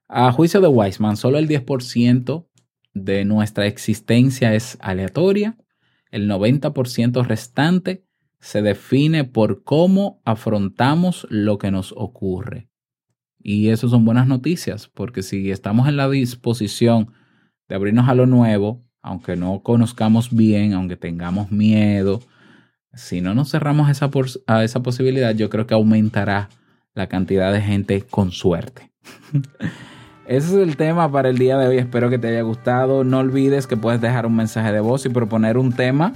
a 0.08 0.32
juicio 0.32 0.62
de 0.62 0.68
Weisman, 0.68 1.18
solo 1.18 1.38
el 1.38 1.48
10% 1.48 2.48
de 2.94 3.26
nuestra 3.26 3.68
existencia 3.68 4.54
es 4.54 4.78
aleatoria. 4.82 5.58
El 6.12 6.30
90% 6.30 7.26
restante 7.26 8.06
se 8.40 8.62
define 8.62 9.24
por 9.24 9.64
cómo 9.64 10.22
afrontamos 10.26 11.26
lo 11.30 11.58
que 11.58 11.72
nos 11.72 11.94
ocurre. 11.96 12.70
Y 13.40 13.70
eso 13.70 13.90
son 13.90 14.06
buenas 14.06 14.28
noticias, 14.28 14.88
porque 14.88 15.24
si 15.24 15.52
estamos 15.52 15.88
en 15.88 15.98
la 15.98 16.10
disposición 16.10 17.14
de 17.68 17.76
abrirnos 17.76 18.10
a 18.10 18.16
lo 18.16 18.26
nuevo, 18.26 18.84
aunque 19.02 19.36
no 19.36 19.64
conozcamos 19.64 20.36
bien, 20.36 20.74
aunque 20.74 20.98
tengamos 20.98 21.52
miedo, 21.52 22.22
si 22.94 23.22
no 23.22 23.34
nos 23.34 23.50
cerramos 23.50 23.88
a 23.88 23.92
esa, 23.92 24.12
a 24.48 24.64
esa 24.64 24.84
posibilidad, 24.84 25.34
yo 25.34 25.50
creo 25.50 25.66
que 25.66 25.74
aumentará 25.74 26.50
la 26.94 27.08
cantidad 27.08 27.54
de 27.54 27.62
gente 27.62 28.02
con 28.02 28.32
suerte. 28.32 28.92
Ese 30.28 30.48
es 30.48 30.54
el 30.68 30.78
tema 30.78 31.12
para 31.12 31.30
el 31.30 31.38
día 31.38 31.58
de 31.58 31.68
hoy. 31.68 31.78
Espero 31.78 32.10
que 32.10 32.20
te 32.20 32.28
haya 32.28 32.42
gustado. 32.42 33.04
No 33.04 33.20
olvides 33.20 33.68
que 33.68 33.78
puedes 33.78 34.02
dejar 34.02 34.26
un 34.26 34.36
mensaje 34.36 34.72
de 34.72 34.80
voz 34.80 35.06
y 35.06 35.10
proponer 35.10 35.58
un 35.58 35.74
tema 35.74 36.14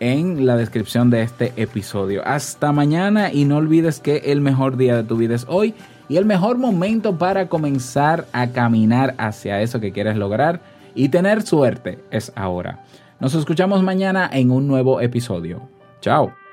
en 0.00 0.46
la 0.46 0.56
descripción 0.56 1.10
de 1.10 1.22
este 1.22 1.52
episodio. 1.56 2.22
Hasta 2.26 2.72
mañana 2.72 3.32
y 3.32 3.44
no 3.44 3.56
olvides 3.56 4.00
que 4.00 4.16
el 4.26 4.40
mejor 4.40 4.76
día 4.76 4.96
de 4.96 5.04
tu 5.04 5.16
vida 5.16 5.34
es 5.34 5.46
hoy 5.48 5.74
y 6.08 6.16
el 6.16 6.26
mejor 6.26 6.58
momento 6.58 7.18
para 7.18 7.48
comenzar 7.48 8.26
a 8.32 8.48
caminar 8.48 9.14
hacia 9.18 9.60
eso 9.60 9.80
que 9.80 9.92
quieres 9.92 10.16
lograr 10.16 10.60
y 10.94 11.08
tener 11.08 11.42
suerte 11.42 11.98
es 12.10 12.32
ahora. 12.36 12.84
Nos 13.20 13.34
escuchamos 13.34 13.82
mañana 13.82 14.28
en 14.32 14.50
un 14.50 14.66
nuevo 14.66 15.00
episodio. 15.00 15.68
Chao. 16.00 16.43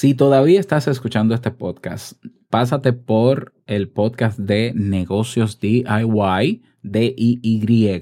Si 0.00 0.14
todavía 0.14 0.58
estás 0.58 0.88
escuchando 0.88 1.34
este 1.34 1.50
podcast, 1.50 2.24
pásate 2.48 2.94
por 2.94 3.52
el 3.66 3.90
podcast 3.90 4.38
de 4.38 4.72
negocios 4.74 5.60
DIY, 5.60 6.62
D-I-Y, 6.80 8.00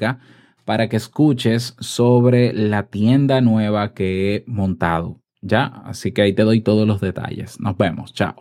para 0.64 0.88
que 0.88 0.96
escuches 0.96 1.74
sobre 1.80 2.52
la 2.52 2.84
tienda 2.84 3.40
nueva 3.40 3.94
que 3.94 4.36
he 4.36 4.44
montado. 4.46 5.20
Ya, 5.40 5.64
así 5.64 6.12
que 6.12 6.22
ahí 6.22 6.32
te 6.34 6.44
doy 6.44 6.60
todos 6.60 6.86
los 6.86 7.00
detalles. 7.00 7.58
Nos 7.58 7.76
vemos. 7.76 8.12
Chao. 8.12 8.36